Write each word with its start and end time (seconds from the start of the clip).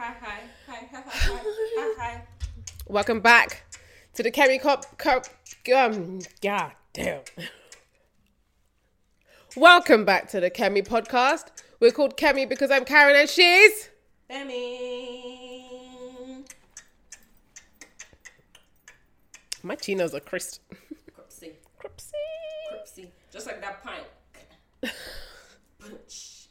hi, 0.00 0.14
hi, 0.18 0.40
hi, 0.66 0.88
hi, 0.90 1.02
hi, 1.04 1.38
hi, 1.76 1.94
hi. 1.98 2.22
Welcome 2.88 3.20
back 3.20 3.64
to 4.14 4.22
the 4.22 4.30
Kemi 4.30 4.58
Cop. 4.58 4.96
Cop 4.96 5.26
um, 5.76 6.20
God 6.40 6.72
damn. 6.94 7.20
Welcome 9.58 10.06
back 10.06 10.30
to 10.30 10.40
the 10.40 10.50
Kemi 10.50 10.88
podcast. 10.88 11.48
We're 11.80 11.90
called 11.90 12.16
Kemi 12.16 12.48
because 12.48 12.70
I'm 12.70 12.86
Karen 12.86 13.14
and 13.14 13.28
she's. 13.28 13.90
Demi. 14.26 15.66
My 19.62 19.74
chinos 19.74 20.14
are 20.14 20.20
crisp. 20.20 20.62
Cripsy. 21.14 21.50
Cripsy. 21.78 22.12
Cripsy. 22.72 23.08
Just 23.30 23.46
like 23.46 23.60
that 23.60 23.84
pint. 23.84 24.06
Punch. 25.78 26.48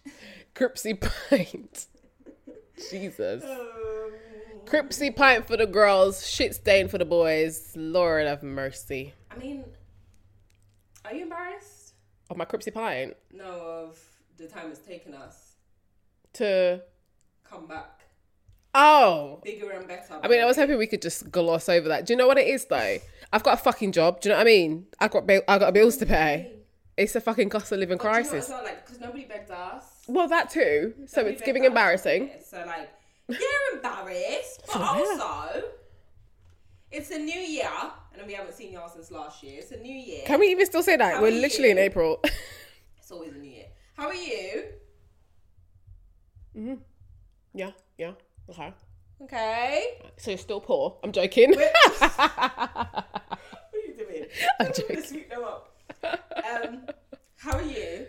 Cripsy 0.54 1.02
pint. 1.02 1.88
Jesus. 2.90 3.44
Um, 3.44 4.12
Cripsy 4.66 5.16
pint 5.16 5.48
for 5.48 5.58
the 5.58 5.66
girls, 5.66 6.28
shit 6.30 6.56
stain 6.56 6.88
for 6.88 6.98
the 6.98 7.06
boys. 7.06 7.74
Lord 7.76 8.28
have 8.28 8.44
mercy. 8.44 9.14
I 9.32 9.38
mean, 9.38 9.64
are 11.06 11.14
you 11.14 11.24
embarrassed? 11.24 11.94
Of 12.30 12.38
my 12.38 12.46
Cripsy 12.46 12.72
pint 12.74 13.16
No, 13.34 13.46
of 13.46 14.00
the 14.38 14.46
time 14.48 14.70
it's 14.70 14.80
taken 14.80 15.14
us. 15.16 15.56
to. 16.34 16.82
Come 17.44 17.66
back. 17.66 18.02
Oh. 18.76 19.42
Bigger 19.44 19.72
and 19.72 19.88
better. 19.88 20.20
I 20.22 20.28
mean, 20.28 20.40
I 20.40 20.46
was 20.46 20.56
hoping 20.56 20.78
we 20.78 20.86
could 20.86 21.02
just 21.02 21.32
gloss 21.32 21.68
over 21.68 21.88
that. 21.88 22.06
Do 22.06 22.14
you 22.14 22.18
know 22.18 22.28
what 22.28 22.38
it 22.38 22.46
is 22.48 22.66
though? 22.66 22.98
I've 23.34 23.42
got 23.42 23.56
a 23.56 23.58
fucking 23.58 23.92
job. 23.92 24.22
Do 24.22 24.30
you 24.30 24.34
know 24.34 24.38
what 24.38 24.44
I 24.48 24.52
mean? 24.52 24.86
I 25.00 25.08
got 25.08 25.24
I 25.48 25.58
got 25.58 25.74
bills 25.74 25.98
to 25.98 26.06
pay. 26.06 26.52
It's 26.96 27.16
a 27.16 27.22
fucking 27.22 27.50
cost 27.50 27.72
of 27.72 27.80
living 27.80 27.98
But 27.98 28.04
do 28.04 28.08
you 28.10 28.14
know 28.14 28.20
what 28.20 28.30
crisis. 28.30 28.46
as 28.46 28.50
well? 28.52 28.64
Like, 28.64 28.86
because 28.86 29.00
nobody 29.00 29.26
begged 29.26 29.50
us. 29.50 29.84
Well, 30.10 30.28
that 30.28 30.50
too. 30.50 30.94
So 31.06 31.22
Nobody 31.22 31.36
it's 31.36 31.46
giving 31.46 31.66
embarrassing. 31.66 32.32
So, 32.44 32.64
like, 32.66 32.90
you're 33.28 33.76
embarrassed, 33.76 34.64
but 34.66 34.82
also, 34.82 35.64
it's 36.92 37.12
a 37.12 37.20
new 37.20 37.40
year, 37.40 37.70
and 38.18 38.26
we 38.26 38.34
haven't 38.34 38.56
seen 38.56 38.74
y'all 38.74 38.90
since 38.90 39.12
last 39.12 39.44
year. 39.44 39.60
It's 39.60 39.72
a 39.72 39.78
new 39.78 39.94
year. 39.94 40.24
Can 40.26 40.40
we 40.40 40.48
even 40.48 40.66
still 40.66 40.82
say 40.82 40.98
that? 40.98 41.16
How 41.16 41.22
We're 41.22 41.32
literally 41.32 41.70
in? 41.70 41.78
April. 41.78 42.20
It's 42.98 43.12
always 43.12 43.34
a 43.34 43.38
new 43.38 43.50
year. 43.50 43.66
How 43.96 44.08
are 44.08 44.14
you? 44.14 44.64
Mhm. 46.56 46.80
Yeah, 47.56 47.72
yeah. 47.98 48.12
Okay. 48.50 48.72
Okay. 49.24 49.84
So 50.18 50.30
you're 50.32 50.38
still 50.38 50.62
poor. 50.62 50.98
I'm 51.04 51.12
joking. 51.12 51.54
What 52.00 52.16
are 53.74 53.80
you 53.88 53.96
doing? 53.98 54.26
I'm 54.60 54.72
joking. 54.74 55.02
to 55.02 55.30
them 55.30 55.44
up. 55.44 55.76
Um, 56.04 56.82
how 57.38 57.58
are 57.58 57.62
you? 57.64 58.06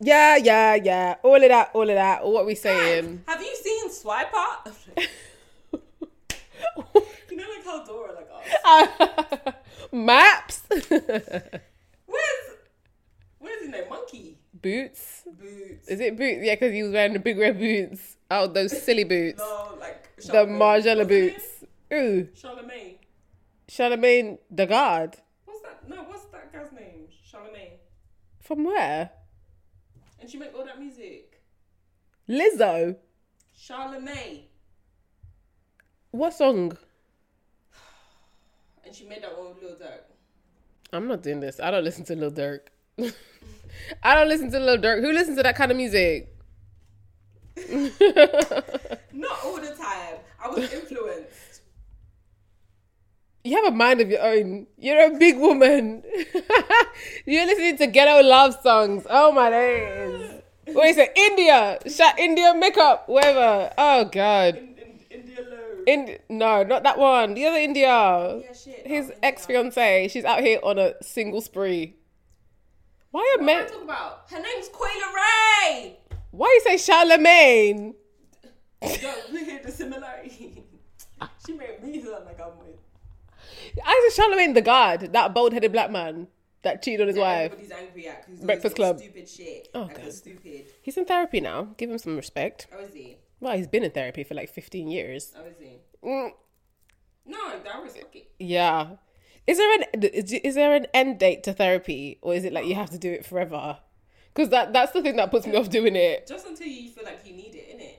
Yeah, 0.00 0.36
yeah, 0.36 0.74
yeah. 0.76 1.14
All 1.22 1.34
of 1.42 1.48
that, 1.48 1.70
all 1.74 1.82
of 1.88 1.94
that. 1.94 2.24
What 2.24 2.42
are 2.42 2.46
we 2.46 2.54
saying? 2.54 3.22
Have 3.26 3.40
you 3.40 3.56
seen 3.56 3.90
Swiper? 3.90 4.72
you 7.30 7.36
know, 7.36 7.44
like 7.56 7.64
how 7.64 7.84
Dora 7.84 8.12
like 8.14 8.28
asks, 8.64 9.58
Maps. 9.92 10.62
Where's 10.88 12.46
Where's 13.38 13.60
his 13.62 13.70
name? 13.70 13.84
Monkey 13.90 14.38
boots. 14.54 15.22
boots. 15.38 15.88
Is 15.88 16.00
it 16.00 16.16
boots? 16.16 16.40
Yeah, 16.42 16.54
because 16.54 16.72
he 16.72 16.82
was 16.82 16.92
wearing 16.92 17.12
the 17.12 17.18
big 17.18 17.38
red 17.38 17.58
boots. 17.58 18.16
Oh, 18.30 18.46
those 18.46 18.82
silly 18.82 19.04
boots. 19.04 19.38
No, 19.38 19.76
like 19.80 20.16
the. 20.16 20.32
Margiela 20.46 21.06
boots. 21.06 21.64
Ooh. 21.92 22.28
Charlemagne. 22.34 22.96
Charlemagne 23.68 24.38
the 24.50 24.66
God. 24.66 25.16
What's 25.44 25.62
that? 25.62 25.88
No, 25.88 26.02
what's 26.04 26.24
that 26.26 26.52
guy's 26.52 26.72
name? 26.72 27.06
Charlemagne. 27.24 27.72
From 28.40 28.64
where? 28.64 29.10
And 30.28 30.32
she 30.34 30.38
make 30.38 30.54
all 30.54 30.66
that 30.66 30.78
music. 30.78 31.40
Lizzo. 32.28 32.96
Charlemagne. 33.56 34.42
What 36.10 36.34
song? 36.34 36.76
And 38.84 38.94
she 38.94 39.06
made 39.06 39.22
that 39.22 39.38
one 39.38 39.54
with 39.54 39.62
Lil 39.62 39.76
Durk. 39.76 40.02
I'm 40.92 41.08
not 41.08 41.22
doing 41.22 41.40
this. 41.40 41.60
I 41.60 41.70
don't 41.70 41.82
listen 41.82 42.04
to 42.04 42.14
Lil 42.14 42.30
Durk. 42.30 42.60
I 44.02 44.14
don't 44.16 44.28
listen 44.28 44.50
to 44.50 44.60
Lil 44.60 44.76
Durk. 44.76 45.00
Who 45.00 45.12
listens 45.12 45.38
to 45.38 45.42
that 45.44 45.56
kind 45.56 45.70
of 45.70 45.78
music? 45.78 46.36
Not 49.10 49.38
all 49.44 49.56
the 49.56 49.74
time. 49.80 50.18
I 50.44 50.48
was 50.48 50.70
influenced. 50.70 51.62
You 53.44 53.56
have 53.64 53.72
a 53.72 53.74
mind 53.74 54.02
of 54.02 54.10
your 54.10 54.20
own. 54.22 54.66
You're 54.76 55.06
a 55.06 55.18
big 55.18 55.38
woman. 55.38 56.02
You're 57.26 57.46
listening 57.46 57.76
to 57.78 57.86
ghetto 57.86 58.26
love 58.26 58.58
songs. 58.62 59.04
Oh 59.08 59.32
my 59.32 59.50
days. 59.50 60.42
What 60.66 60.86
is 60.86 60.98
it? 60.98 61.12
India. 61.16 61.78
Shut 61.86 62.18
India 62.18 62.54
makeup. 62.54 63.08
Whatever. 63.08 63.72
Oh 63.78 64.04
god. 64.04 64.56
in, 64.56 64.74
in, 64.78 65.20
India 65.20 65.38
low. 65.48 65.84
In 65.86 66.18
no, 66.28 66.62
not 66.62 66.82
that 66.82 66.98
one. 66.98 67.34
The 67.34 67.46
other 67.46 67.58
India. 67.58 67.86
yeah, 67.86 68.52
shit. 68.52 68.86
His 68.86 69.12
ex 69.22 69.46
fiance. 69.46 70.08
She's 70.08 70.24
out 70.24 70.40
here 70.40 70.60
on 70.62 70.78
a 70.78 70.94
single 71.02 71.40
spree. 71.40 71.94
Why 73.10 73.20
are 73.20 73.42
What 73.42 73.50
am 73.50 73.58
I 73.58 73.60
men? 73.62 73.68
talking 73.68 73.84
about? 73.84 74.24
Her 74.30 74.42
name's 74.42 74.68
Coyle 74.68 74.88
Ray. 75.14 75.96
Why 76.30 76.46
you 76.46 76.60
say 76.60 76.76
Charlemagne? 76.76 77.94
Yo, 78.82 78.88
hear 79.32 79.60
the 79.64 79.72
similarity. 79.72 80.62
she 81.44 81.52
made 81.54 81.82
me 81.82 82.02
sound 82.02 82.26
like 82.26 82.40
I'm 82.40 82.58
with. 82.58 82.76
I 83.84 84.08
say 84.10 84.22
Charlemagne 84.22 84.52
the 84.52 84.60
God, 84.60 85.12
that 85.12 85.34
bald 85.34 85.52
headed 85.54 85.72
black 85.72 85.90
man 85.90 86.28
that 86.62 86.82
cheated 86.82 87.02
on 87.02 87.08
his 87.08 87.16
wife. 87.16 87.52
Everybody's 87.52 87.70
angry 87.72 88.08
at 88.08 88.26
because 88.26 88.44
Breakfast 88.44 88.76
Club. 88.76 88.98
Stupid 88.98 89.28
shit. 89.28 89.68
Oh, 89.74 89.82
like 89.82 90.02
God. 90.02 90.12
stupid. 90.12 90.66
He's 90.82 90.96
in 90.96 91.04
therapy 91.04 91.40
now. 91.40 91.68
Give 91.76 91.90
him 91.90 91.98
some 91.98 92.16
respect. 92.16 92.66
How 92.72 92.78
is 92.80 92.92
he? 92.94 93.16
Well, 93.40 93.56
he's 93.56 93.68
been 93.68 93.84
in 93.84 93.90
therapy 93.92 94.24
for 94.24 94.34
like 94.34 94.50
15 94.50 94.88
years. 94.88 95.32
How 95.36 95.44
is 95.44 95.54
he? 95.60 95.78
Mm, 96.04 96.30
No, 97.26 97.58
that 97.62 97.82
was 97.82 97.96
fucking. 97.96 98.22
yeah. 98.38 98.90
Is 99.46 99.56
there 99.56 99.72
an 99.74 99.84
is 100.02 100.30
is 100.32 100.54
there 100.56 100.74
an 100.74 100.86
end 100.92 101.18
date 101.18 101.42
to 101.44 101.54
therapy, 101.54 102.18
or 102.20 102.34
is 102.34 102.44
it 102.44 102.52
like 102.52 102.66
you 102.66 102.74
have 102.74 102.90
to 102.90 102.98
do 102.98 103.10
it 103.10 103.24
forever? 103.24 103.78
Because 104.34 104.50
that 104.50 104.74
that's 104.74 104.92
the 104.92 105.00
thing 105.00 105.16
that 105.16 105.30
puts 105.30 105.46
me 105.46 105.56
off 105.56 105.70
doing 105.70 105.96
it. 105.96 106.26
Just 106.26 106.46
until 106.46 106.66
you 106.66 106.90
feel 106.90 107.04
like 107.04 107.20
you 107.26 107.32
need 107.34 107.54
it, 107.54 107.74
innit? 107.74 107.94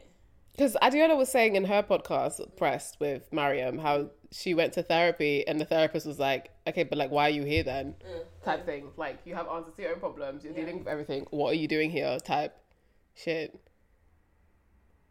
Because 0.51 0.77
Adiola 0.83 1.17
was 1.17 1.29
saying 1.29 1.55
in 1.55 1.65
her 1.65 1.81
podcast, 1.81 2.55
Pressed 2.55 2.99
with 2.99 3.31
Mariam, 3.33 3.79
how 3.79 4.11
she 4.31 4.53
went 4.53 4.73
to 4.73 4.83
therapy 4.83 5.47
and 5.47 5.59
the 5.59 5.65
therapist 5.65 6.05
was 6.05 6.19
like, 6.19 6.51
okay, 6.69 6.83
but 6.83 6.97
like, 6.97 7.11
why 7.11 7.23
are 7.27 7.29
you 7.29 7.43
here 7.43 7.63
then? 7.63 7.95
Type 8.43 8.65
thing. 8.65 8.87
Like, 8.97 9.19
you 9.25 9.35
have 9.35 9.47
answers 9.47 9.73
to 9.75 9.81
your 9.81 9.91
own 9.93 9.99
problems, 9.99 10.43
you're 10.43 10.53
dealing 10.53 10.79
with 10.79 10.87
everything. 10.87 11.25
What 11.31 11.51
are 11.51 11.55
you 11.57 11.67
doing 11.67 11.91
here? 11.91 12.17
Type 12.19 12.55
shit. 13.15 13.59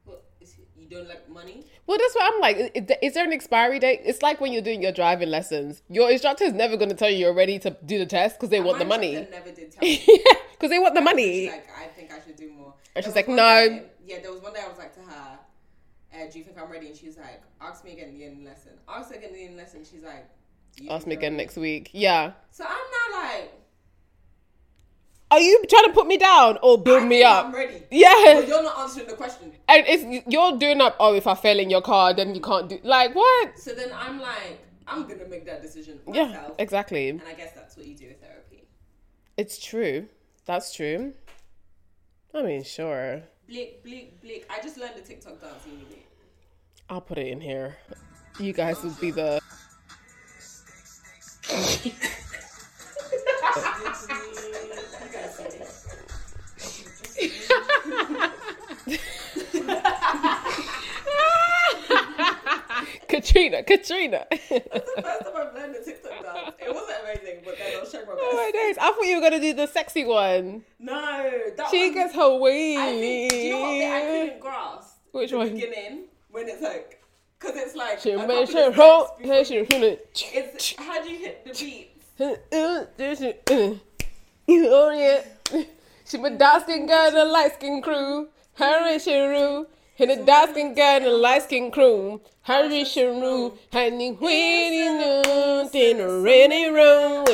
What, 0.05 0.25
is 0.41 0.55
he, 0.55 0.63
you 0.81 0.89
don't 0.89 1.09
like 1.09 1.29
money? 1.29 1.65
Well, 1.87 1.99
that's 1.99 2.15
what 2.15 2.33
I'm 2.35 2.41
like. 2.41 2.57
Is, 2.75 2.97
is 3.03 3.15
there 3.15 3.25
an 3.25 3.33
expiry 3.33 3.79
date? 3.79 4.01
It's 4.05 4.23
like 4.23 4.41
when 4.41 4.53
you're 4.53 4.63
doing 4.63 4.83
your 4.83 4.93
driving 4.93 5.29
lessons. 5.31 5.83
Your 5.89 6.11
instructor 6.11 6.45
is 6.45 6.53
never 6.53 6.77
going 6.77 6.89
to 6.91 6.95
tell 6.97 7.11
you 7.11 7.17
you're 7.19 7.35
ready 7.35 7.59
to 7.61 7.77
do 7.85 7.99
the 7.99 8.07
test 8.07 8.37
because 8.37 8.51
they 8.55 8.61
want 8.61 8.79
the 8.79 8.85
My 8.85 8.97
money. 8.97 9.15
instructor 9.17 9.39
never 9.45 9.55
did 9.55 9.73
tell 9.73 9.83
me. 9.83 10.03
yeah, 10.07 10.33
because 10.53 10.71
they 10.71 10.79
want 10.79 10.95
the 10.95 11.01
money. 11.01 11.49
Like, 11.49 11.69
I 11.79 11.87
think 11.89 12.11
I 12.13 12.21
should 12.25 12.37
do 12.37 12.51
more. 12.53 12.75
And 12.97 13.05
she's 13.05 13.15
like, 13.15 13.29
"No." 13.29 13.37
day- 13.37 13.83
yeah, 14.07 14.21
there 14.23 14.33
was 14.33 14.41
one 14.41 14.55
day 14.55 14.61
I 14.65 14.69
was 14.69 14.79
like 14.79 14.95
to 14.95 15.01
her, 15.01 15.39
uh, 16.15 16.27
"Do 16.33 16.39
you 16.39 16.45
think 16.45 16.57
I'm 16.59 16.71
ready?" 16.71 16.87
And 16.89 16.97
she 16.97 17.07
was 17.07 17.19
like, 17.19 17.43
"Ask 17.61 17.85
me 17.85 17.93
again 17.93 18.09
in 18.09 18.19
the 18.19 18.25
end 18.25 18.45
lesson." 18.45 18.73
Ask 18.89 19.11
her 19.11 19.17
again 19.17 19.31
in 19.31 19.35
the 19.37 19.45
end 19.45 19.57
lesson. 19.59 19.85
She's 19.85 20.03
like, 20.03 20.27
"Do 20.27 20.38
you 20.81 20.91
Ask 20.91 21.07
me 21.07 21.15
again 21.15 21.37
next 21.37 21.57
week. 21.57 21.91
Yeah. 21.93 22.33
So 22.51 22.65
I'm 22.65 22.71
not 23.13 23.23
like, 23.25 23.53
Are 25.31 25.41
you 25.41 25.63
trying 25.69 25.85
to 25.85 25.93
put 25.93 26.07
me 26.07 26.17
down 26.17 26.59
or 26.63 26.79
build 26.83 27.03
I 27.03 27.07
me 27.07 27.23
up? 27.23 27.47
I'm 27.47 27.55
ready. 27.55 27.83
Yeah. 27.91 28.13
But 28.35 28.49
you're 28.49 28.63
not 28.63 28.79
answering 28.79 29.07
the 29.09 29.15
question. 29.15 29.53
And 29.69 29.85
it's 29.87 30.25
you're 30.29 30.57
doing 30.59 30.81
up. 30.81 30.97
Oh, 30.99 31.15
if 31.15 31.27
I 31.27 31.35
fail 31.35 31.59
in 31.59 31.69
your 31.71 31.83
car, 31.83 32.15
then 32.15 32.35
you 32.35 32.41
can't 32.41 32.69
do. 32.69 32.79
Like 32.83 33.15
what? 33.15 33.59
So 33.59 33.75
then 33.75 33.91
I'm 33.95 34.21
like, 34.21 34.59
I'm 34.87 35.03
gonna 35.07 35.27
make 35.29 35.45
that 35.47 35.61
decision 35.63 35.99
for 36.05 36.15
Yeah, 36.15 36.27
myself. 36.29 36.55
exactly. 36.59 37.09
And 37.11 37.23
I 37.29 37.35
guess 37.35 37.53
that's 37.55 37.77
what 37.77 37.87
you 37.87 37.95
do 37.95 38.07
with 38.09 38.21
therapy. 38.23 38.65
It's 39.37 39.59
true. 39.65 40.07
That's 40.47 40.75
true. 40.75 41.13
I 42.35 42.43
mean, 42.43 42.63
sure. 42.63 43.23
Blick, 43.49 43.83
blick, 43.83 44.21
blick. 44.23 44.47
I 44.51 44.63
just 44.63 44.79
learned 44.79 44.95
the 44.97 45.01
TikTok 45.03 45.41
dance 45.41 45.65
uni. 45.67 45.83
I'll 46.91 47.01
put 47.03 47.19
it 47.19 47.27
in 47.27 47.41
here. 47.41 47.77
You 48.41 48.53
guys 48.55 48.83
would 48.83 48.99
be 49.01 49.11
the. 49.11 49.41
Katrina, 63.09 63.63
Katrina. 63.63 64.27
That's 64.31 64.45
the 64.49 64.61
first 65.03 65.25
time 65.25 65.35
I've 65.37 65.55
learned 65.55 65.75
the 65.75 65.83
TikTok 65.85 66.23
dance. 66.23 66.55
It 66.59 66.73
wasn't 66.75 66.99
amazing, 67.03 67.41
but 67.45 67.57
then 67.59 67.77
I 67.77 67.81
was 67.81 67.91
trying 67.91 68.07
my 68.07 68.13
oh 68.17 68.37
my 68.37 68.51
days! 68.53 68.77
I 68.79 68.93
thought 68.93 69.03
you 69.03 69.17
were 69.17 69.23
gonna 69.23 69.41
do 69.41 69.55
the 69.55 69.67
sexy 69.67 70.05
one. 70.05 70.65
No, 70.79 71.31
that 71.57 71.71
She 71.71 71.87
one, 71.87 71.95
gets 71.95 72.15
her. 72.15 72.21
I 72.21 72.91
think, 72.93 73.31
do 73.31 73.37
you 73.37 73.51
know 73.53 73.61
what 73.63 73.71
bit 73.79 73.91
I 73.91 74.01
couldn't 74.01 74.41
grasp? 74.41 74.97
Which 75.13 75.31
the 75.31 75.39
one? 75.39 75.55
beginning 75.55 76.05
when 76.31 76.49
it's 76.49 76.63
like, 76.63 76.98
because 77.39 77.57
it's 77.57 77.75
like. 77.75 78.01
She 78.01 78.17
made 78.17 78.49
sure 78.49 78.73
roll. 78.73 79.09
Hey, 79.21 79.45
she 79.45 79.57
It's 79.59 80.75
how 80.77 81.03
do 81.03 81.11
you 81.11 81.19
hit 81.19 81.45
the 81.45 81.51
beats? 81.51 81.95
Uh, 82.51 82.85
oh 84.51 84.91
yeah. 84.91 85.63
She 86.05 86.17
my 86.17 86.31
dark 86.31 86.63
skin 86.65 86.87
girl, 86.87 87.11
the 87.11 87.25
light 87.25 87.55
skin 87.55 87.83
crew. 87.83 88.29
And 88.59 89.01
Shiru. 89.01 89.67
And 89.99 90.11
the 90.11 90.17
dark 90.25 90.51
skin 90.51 90.75
girl 90.75 90.97
and 90.97 91.05
the 91.05 91.11
light 91.11 91.43
skin 91.43 91.71
crew. 91.71 92.21
Hurry, 92.43 92.83
Sharu, 92.85 93.59
honey, 93.73 94.13
when 94.13 94.73
you 94.73 94.99
know, 94.99 95.71
in 95.73 96.01
a 96.01 96.21
rainy 96.21 96.71
room. 96.71 97.27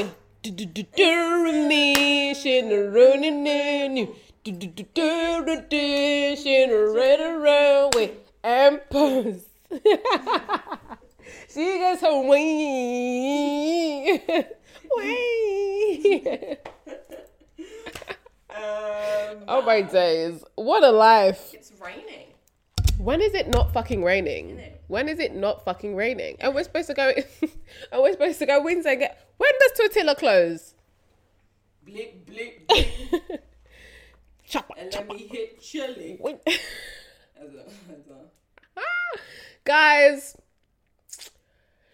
Do 0.43 0.51
do 0.51 0.65
do 0.67 0.83
do 0.83 1.69
me, 1.69 2.35
she 2.35 2.59
in 2.59 2.73
a 2.73 2.91
running 2.91 3.47
in 3.47 3.97
you. 3.97 4.17
Do 4.43 4.51
do 4.53 4.67
do 4.67 4.85
do 4.93 5.63
do 5.71 6.37
she 6.37 6.63
in 6.63 6.71
a 6.71 6.91
red 6.91 7.21
around 7.21 7.95
with 7.95 8.11
ampers. 8.43 9.54
she 11.53 11.79
gets 11.79 12.01
her. 12.03 12.29
Wing. 12.29 14.21
Um, 18.57 19.43
Oh 19.49 19.63
my 19.67 19.83
days. 19.83 20.45
What 20.55 20.85
a 20.85 20.91
life. 20.91 21.53
It's 21.55 21.73
raining. 21.85 22.29
When 22.99 23.21
is 23.21 23.35
it 23.35 23.49
not 23.49 23.73
fucking 23.73 24.05
raining? 24.05 24.63
When 24.87 25.09
is 25.09 25.19
it 25.19 25.35
not 25.35 25.65
fucking 25.65 25.97
raining? 25.97 26.37
And 26.39 26.55
we're 26.55 26.63
supposed 26.63 26.87
to 26.87 26.95
go 26.95 27.09
and 27.11 27.27
we're 28.03 28.13
supposed 28.13 28.39
to 28.39 28.47
go 28.47 28.63
Wednesday 28.63 28.95
get 28.97 29.29
when 29.39 29.51
does 29.61 29.73
Tortilla 29.77 30.15
close? 30.15 30.75
Blip, 31.85 32.25
blip, 32.27 32.69
blip. 32.69 33.45
Chopper, 34.47 34.75
and 34.79 34.95
let 34.95 35.09
me 35.09 35.27
hit 35.27 35.61
chili. 35.61 36.17
When- 36.21 36.39
As 36.47 37.55
a, 37.55 37.65
as 37.67 38.07
a, 38.09 38.81
Guys, 39.65 40.37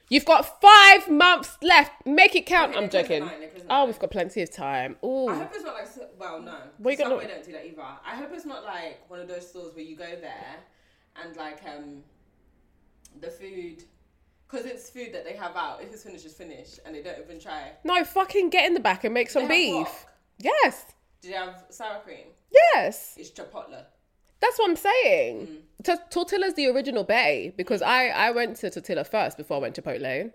you've 0.08 0.24
got 0.24 0.60
five 0.60 1.08
months 1.08 1.56
left. 1.62 1.92
Make 2.04 2.34
it 2.34 2.46
count. 2.46 2.76
I'm 2.76 2.84
it 2.84 2.90
closes 2.90 2.94
at 2.94 3.02
joking. 3.08 3.26
nine, 3.26 3.42
it 3.42 3.50
closes 3.52 3.68
at 3.68 3.74
Oh, 3.74 3.86
we've 3.86 3.98
got 3.98 4.10
plenty 4.10 4.42
of 4.42 4.50
time. 4.50 4.96
Ooh. 5.04 5.28
I 5.28 5.34
hope 5.36 5.50
it's 5.54 5.64
not 5.64 5.74
like 5.74 5.88
well, 6.18 6.42
no. 6.42 6.56
What 6.78 6.90
you 6.90 6.96
gonna- 6.98 7.10
Subway 7.10 7.28
don't 7.28 7.44
do 7.44 7.52
that 7.52 7.66
either. 7.66 7.82
I 7.82 8.16
hope 8.16 8.30
it's 8.32 8.44
not 8.44 8.64
like 8.64 9.08
one 9.08 9.20
of 9.20 9.28
those 9.28 9.48
stores 9.48 9.74
where 9.74 9.84
you 9.84 9.96
go 9.96 10.16
there 10.20 10.56
and 11.22 11.36
like 11.36 11.60
um 11.64 12.02
the 13.20 13.28
food 13.30 13.84
because 14.48 14.66
it's 14.66 14.90
food 14.90 15.12
that 15.12 15.24
they 15.24 15.34
have 15.34 15.54
out. 15.54 15.80
If 15.82 15.92
it's 15.92 16.02
finished, 16.02 16.24
it's 16.24 16.34
finished, 16.34 16.80
and 16.84 16.94
they 16.94 17.02
don't 17.02 17.18
even 17.20 17.38
try. 17.38 17.70
No, 17.84 18.02
fucking 18.04 18.50
get 18.50 18.66
in 18.66 18.74
the 18.74 18.80
back 18.80 19.04
and 19.04 19.14
make 19.14 19.30
some 19.30 19.46
beef. 19.46 20.06
Yes. 20.38 20.86
Do 21.22 21.28
they 21.28 21.34
have 21.34 21.64
sour 21.70 22.00
cream? 22.00 22.26
Yes. 22.74 23.14
It's 23.16 23.30
chipotle. 23.30 23.84
That's 24.40 24.58
what 24.58 24.70
I'm 24.70 24.76
saying. 24.76 25.46
Mm. 25.82 25.84
T- 25.84 26.02
Tortilla's 26.18 26.54
the 26.54 26.66
original 26.68 27.04
bay 27.04 27.52
because 27.56 27.82
I, 27.82 28.08
I 28.08 28.30
went 28.32 28.56
to 28.58 28.70
Tortilla 28.70 29.04
first 29.04 29.36
before 29.36 29.58
I 29.58 29.60
went 29.60 29.74
to 29.76 29.82
Chipotle. 29.82 30.32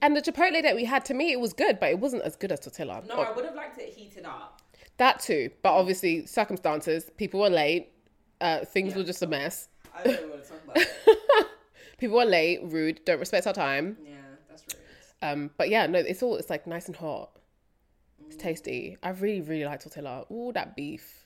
And 0.00 0.16
the 0.16 0.20
Chipotle 0.22 0.62
that 0.62 0.74
we 0.74 0.84
had, 0.84 1.04
to 1.06 1.14
me, 1.14 1.32
it 1.32 1.40
was 1.40 1.52
good, 1.52 1.78
but 1.80 1.90
it 1.90 1.98
wasn't 1.98 2.22
as 2.22 2.36
good 2.36 2.52
as 2.52 2.60
Tortilla. 2.60 3.02
No, 3.06 3.16
Oh, 3.18 3.22
I 3.22 3.32
would 3.32 3.44
have 3.44 3.54
liked 3.54 3.78
it 3.78 3.92
heated 3.94 4.24
up. 4.24 4.60
that 4.98 5.20
too. 5.20 5.50
But 5.62 5.72
obviously, 5.72 6.26
circumstances, 6.26 7.10
people 7.16 7.40
were 7.40 7.50
late, 7.50 7.88
uh, 8.40 8.64
things 8.64 8.94
were 8.94 9.04
just 9.04 9.22
a 9.22 9.26
mess. 9.26 9.68
I 9.94 10.02
don't 10.04 10.30
want 10.30 10.42
to 10.44 10.48
talk 10.50 10.58
about. 10.64 10.86
People 11.98 12.16
were 12.16 12.24
late, 12.24 12.60
rude, 12.64 13.04
don't 13.04 13.20
respect 13.20 13.46
our 13.46 13.52
time. 13.52 13.96
Yeah, 14.04 14.12
that's 14.48 14.64
rude. 14.64 14.82
Um, 15.22 15.50
but 15.56 15.68
yeah, 15.68 15.86
no, 15.86 16.00
it's 16.00 16.20
all, 16.22 16.36
it's 16.36 16.50
like 16.50 16.66
nice 16.66 16.86
and 16.88 16.96
hot. 16.96 17.30
Mm. 18.20 18.26
It's 18.26 18.36
tasty. 18.36 18.96
I 19.04 19.10
really, 19.10 19.40
really 19.40 19.64
like 19.66 19.80
Tortilla. 19.82 20.24
Ooh, 20.32 20.50
that 20.54 20.74
beef. 20.74 21.24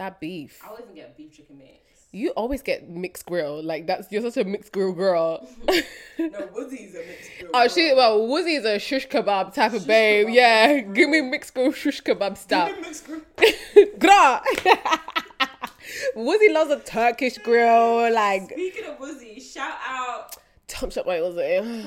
That 0.00 0.18
beef. 0.18 0.58
I'll 0.64 0.78
even 0.82 0.94
get 0.94 1.14
beef 1.14 1.36
chicken 1.36 1.58
mix. 1.58 2.06
You 2.10 2.30
always 2.30 2.62
get 2.62 2.88
mixed 2.88 3.26
grill. 3.26 3.62
Like, 3.62 3.86
that's, 3.86 4.10
you're 4.10 4.22
such 4.22 4.38
a 4.38 4.48
mixed 4.48 4.72
grill 4.72 4.92
girl. 4.92 5.46
No, 6.18 6.28
Woozie's 6.28 6.94
a 6.94 6.98
mixed 6.98 7.30
grill. 7.38 7.50
Oh, 7.52 7.68
she 7.68 7.92
well, 7.94 8.26
Woozy's 8.26 8.64
a 8.64 8.78
shush 8.78 9.06
kebab 9.08 9.52
type 9.52 9.74
of 9.74 9.86
babe. 9.86 10.28
kebab, 10.28 10.34
yeah, 10.34 10.80
give 10.80 11.10
me 11.10 11.20
mixed 11.20 11.52
grill 11.52 11.70
shush 11.72 12.02
kebab 12.02 12.38
stuff. 12.38 12.68
Give 12.68 12.76
me 12.78 12.82
mixed 12.82 13.06
grill. 13.06 13.20
Gra. 13.98 14.42
Woozy 16.16 16.50
loves 16.50 16.70
a 16.70 16.78
Turkish 16.80 17.36
grill, 17.36 18.10
like 18.10 18.50
Speaking 18.52 18.86
of 18.86 18.98
Woozy, 18.98 19.38
shout 19.38 19.76
out. 19.86 20.34
Top 20.66 20.92
Shop 20.92 21.04
by 21.04 21.20
Woozy. 21.20 21.86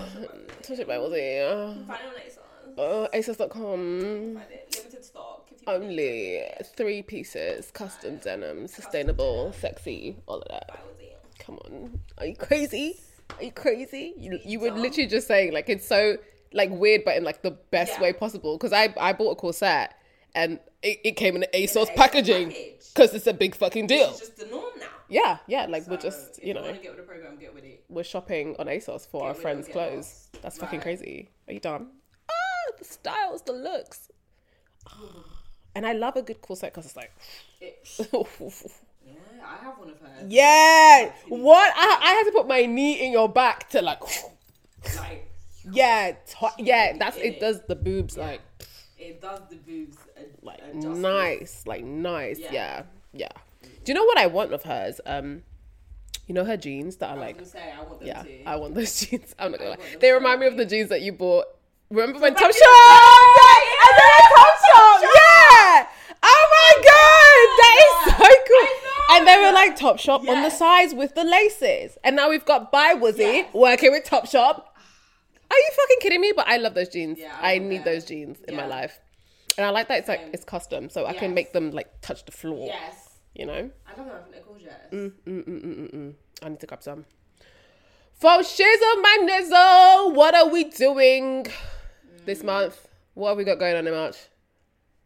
Top 0.62 0.78
Shop 0.78 0.88
by 0.88 1.00
Woozy. 1.00 1.40
Find 1.88 2.00
it 2.00 2.78
on 2.78 2.78
ASOS. 2.78 3.06
Uh, 3.06 3.08
ASOS.com. 3.18 4.36
Find 4.36 4.52
it. 4.52 4.76
Limited 4.78 5.04
stock. 5.04 5.43
Only 5.68 6.44
three 6.76 7.02
pieces, 7.02 7.72
custom 7.72 8.18
denim, 8.18 8.68
sustainable, 8.68 9.54
sexy, 9.54 10.18
all 10.28 10.42
of 10.42 10.48
that. 10.50 10.80
Come 11.40 11.58
on, 11.66 12.00
are 12.18 12.26
you 12.26 12.36
crazy? 12.36 13.00
Are 13.38 13.44
you 13.44 13.52
crazy? 13.52 14.14
You 14.18 14.40
you 14.46 14.60
were 14.60 14.72
literally 14.72 15.08
just 15.08 15.28
saying 15.28 15.54
like 15.54 15.70
it's 15.70 15.88
so 15.88 16.18
like 16.54 16.70
weird, 16.70 17.04
but 17.06 17.18
in 17.18 17.24
like 17.24 17.42
the 17.42 17.52
best 17.52 17.94
Yeah. 17.94 18.02
way 18.02 18.14
possible. 18.14 18.58
Because 18.58 18.74
I 18.74 18.94
I 19.00 19.14
bought 19.14 19.32
a 19.32 19.36
corset 19.36 19.94
and 20.36 20.60
it, 20.82 21.00
it 21.04 21.12
came 21.14 21.36
in 21.36 21.46
ASOS 21.54 21.94
packaging 21.96 22.50
package. 22.50 22.76
because 22.94 23.14
it's 23.14 23.28
a 23.28 23.34
big 23.34 23.56
fucking 23.56 23.88
deal. 23.88 24.10
It's 24.12 24.20
just 24.20 24.38
the 24.38 24.46
norm 24.46 24.72
now. 24.80 24.86
Yeah, 25.10 25.38
yeah. 25.48 25.66
Like 25.68 25.88
we're 25.88 25.98
just 25.98 26.40
if 26.40 26.46
you 26.48 26.54
know 26.54 26.62
get 26.74 26.84
with 26.96 26.98
the 26.98 27.04
program, 27.04 27.38
get 27.38 27.54
with 27.54 27.64
it. 27.66 27.84
we're 27.90 28.04
shopping 28.04 28.56
on 28.60 28.68
ASOS 28.68 29.08
for 29.08 29.24
our 29.24 29.30
with 29.30 29.40
it 29.40 29.42
friends' 29.42 29.68
clothes. 29.68 30.30
lost. 30.34 30.42
That's 30.42 30.58
fucking 30.60 30.82
crazy. 30.82 31.30
Are 31.48 31.54
you 31.54 31.60
done? 31.60 31.88
Ah, 32.30 32.72
the 32.78 32.86
styles, 32.86 33.42
the 33.44 33.54
looks. 33.54 34.10
And 35.76 35.86
I 35.88 35.94
love 35.94 36.16
a 36.16 36.22
good 36.22 36.42
corset 36.42 36.72
because 36.74 36.86
it's 36.86 36.96
like, 36.96 37.12
yeah, 37.62 37.70
I 39.44 39.64
have 39.64 39.78
one 39.80 39.90
of 39.90 40.00
hers. 40.00 40.26
yeah. 40.28 41.12
What? 41.28 41.74
I, 41.76 41.98
I 42.02 42.14
had 42.14 42.24
to 42.26 42.32
put 42.32 42.48
my 42.48 42.66
knee 42.66 43.06
in 43.06 43.12
your 43.12 43.28
back 43.30 43.70
to 43.70 43.82
like, 43.82 44.02
Like 44.98 45.30
yeah, 45.72 46.12
t- 46.28 46.48
yeah. 46.64 46.96
That's 46.98 47.18
it. 47.18 47.26
it. 47.36 47.40
Does 47.40 47.62
the 47.68 47.76
boobs 47.76 48.18
like 48.18 48.42
it 49.00 49.22
does 49.22 49.40
the 49.50 49.56
boobs. 49.56 49.98
A, 50.18 50.46
like 50.46 50.60
a 50.60 50.74
justice. 50.76 50.98
nice, 50.98 51.64
like 51.66 51.84
nice. 51.84 52.40
Yeah. 52.40 52.52
Yeah. 52.52 52.84
yeah, 53.14 53.30
Do 53.84 53.92
you 53.92 53.94
know 53.96 54.04
what 54.06 54.18
I 54.18 54.28
want 54.28 54.54
of 54.54 54.64
hers? 54.64 55.00
Um, 55.06 55.44
you 56.28 56.34
know 56.36 56.46
her 56.46 56.56
jeans 56.58 56.98
that 56.98 57.10
are 57.12 57.18
I 57.18 57.22
like, 57.22 57.46
say 57.46 57.74
I 57.78 57.82
want 57.84 58.00
them 58.00 58.08
yeah, 58.08 58.24
to. 58.24 58.44
I 58.46 58.56
want 58.58 58.76
those 58.76 59.00
jeans. 59.06 59.36
I'm 59.40 59.52
not 59.52 59.60
gonna 59.60 59.72
lie. 59.72 59.78
They 60.00 60.12
remind 60.12 60.40
me 60.40 60.48
of 60.48 60.56
the 60.58 60.66
jeans 60.66 60.90
that 60.90 61.02
you 61.02 61.12
bought. 61.14 61.46
Remember 61.90 62.20
when 62.20 62.34
Top 62.34 62.44
in 62.44 62.50
Yeah, 62.62 63.00
and 63.84 63.98
then 64.00 64.10
at 64.16 64.30
Top 64.36 64.56
Shop, 64.74 64.74
yeah. 64.74 64.93
Oh 66.66 66.74
my 66.76 66.84
god, 66.90 67.48
that 67.60 67.76
is 67.86 67.94
so 68.18 68.44
cool. 68.48 69.16
And 69.16 69.28
they 69.28 69.38
were 69.38 69.52
like 69.52 69.76
Top 69.76 70.00
Shop 70.00 70.28
on 70.28 70.42
the 70.44 70.50
sides 70.50 70.94
with 70.94 71.14
the 71.16 71.24
laces, 71.24 71.98
and 72.04 72.16
now 72.16 72.30
we've 72.30 72.46
got 72.46 72.72
Buy 72.72 72.94
Woozy 72.94 73.24
Yes. 73.24 73.54
working 73.54 73.92
with 73.92 74.04
Top 74.06 74.28
Shop. 74.28 74.76
Are 75.52 75.58
you 75.58 75.70
fucking 75.76 75.98
kidding 76.02 76.22
me? 76.22 76.32
But 76.36 76.48
I 76.48 76.58
love 76.58 76.74
those 76.74 76.90
jeans. 76.90 77.20
Yeah, 77.20 77.36
I 77.40 77.56
I 77.56 77.58
need 77.60 77.84
those 77.84 78.06
jeans 78.06 78.40
in 78.48 78.56
my 78.56 78.66
life, 78.66 79.00
and 79.58 79.66
I 79.66 79.70
like 79.72 79.88
that 79.90 80.00
it's 80.00 80.08
like 80.08 80.22
it's 80.34 80.44
custom, 80.46 80.90
so 80.90 81.06
I 81.06 81.14
can 81.14 81.34
make 81.34 81.54
them 81.54 81.72
like 81.72 81.90
touch 82.02 82.26
the 82.26 82.32
floor. 82.32 82.68
Yes, 82.68 83.10
You 83.36 83.46
know. 83.46 83.70
I 83.86 83.98
love 83.98 84.08
them. 84.08 84.16
I 84.18 84.22
think 84.22 84.34
they're 84.34 84.44
gorgeous. 84.44 84.74
Mm, 84.92 85.12
mm, 85.28 85.44
mm, 85.46 85.64
mm, 85.64 85.76
mm, 85.76 85.94
mm. 85.96 86.14
I 86.44 86.50
need 86.50 86.60
to 86.62 86.66
grab 86.68 86.82
some. 86.84 87.06
For 88.14 88.30
shizzle 88.30 89.02
my 89.02 89.18
nizzle, 89.24 90.14
what 90.16 90.34
are 90.34 90.48
we 90.48 90.64
doing 90.66 91.46
this 92.26 92.42
Mm. 92.42 92.46
month? 92.46 92.88
What 93.16 93.30
have 93.30 93.38
we 93.38 93.44
got 93.44 93.60
going 93.60 93.76
on 93.76 93.86
in 93.86 93.94
March? 93.94 94.16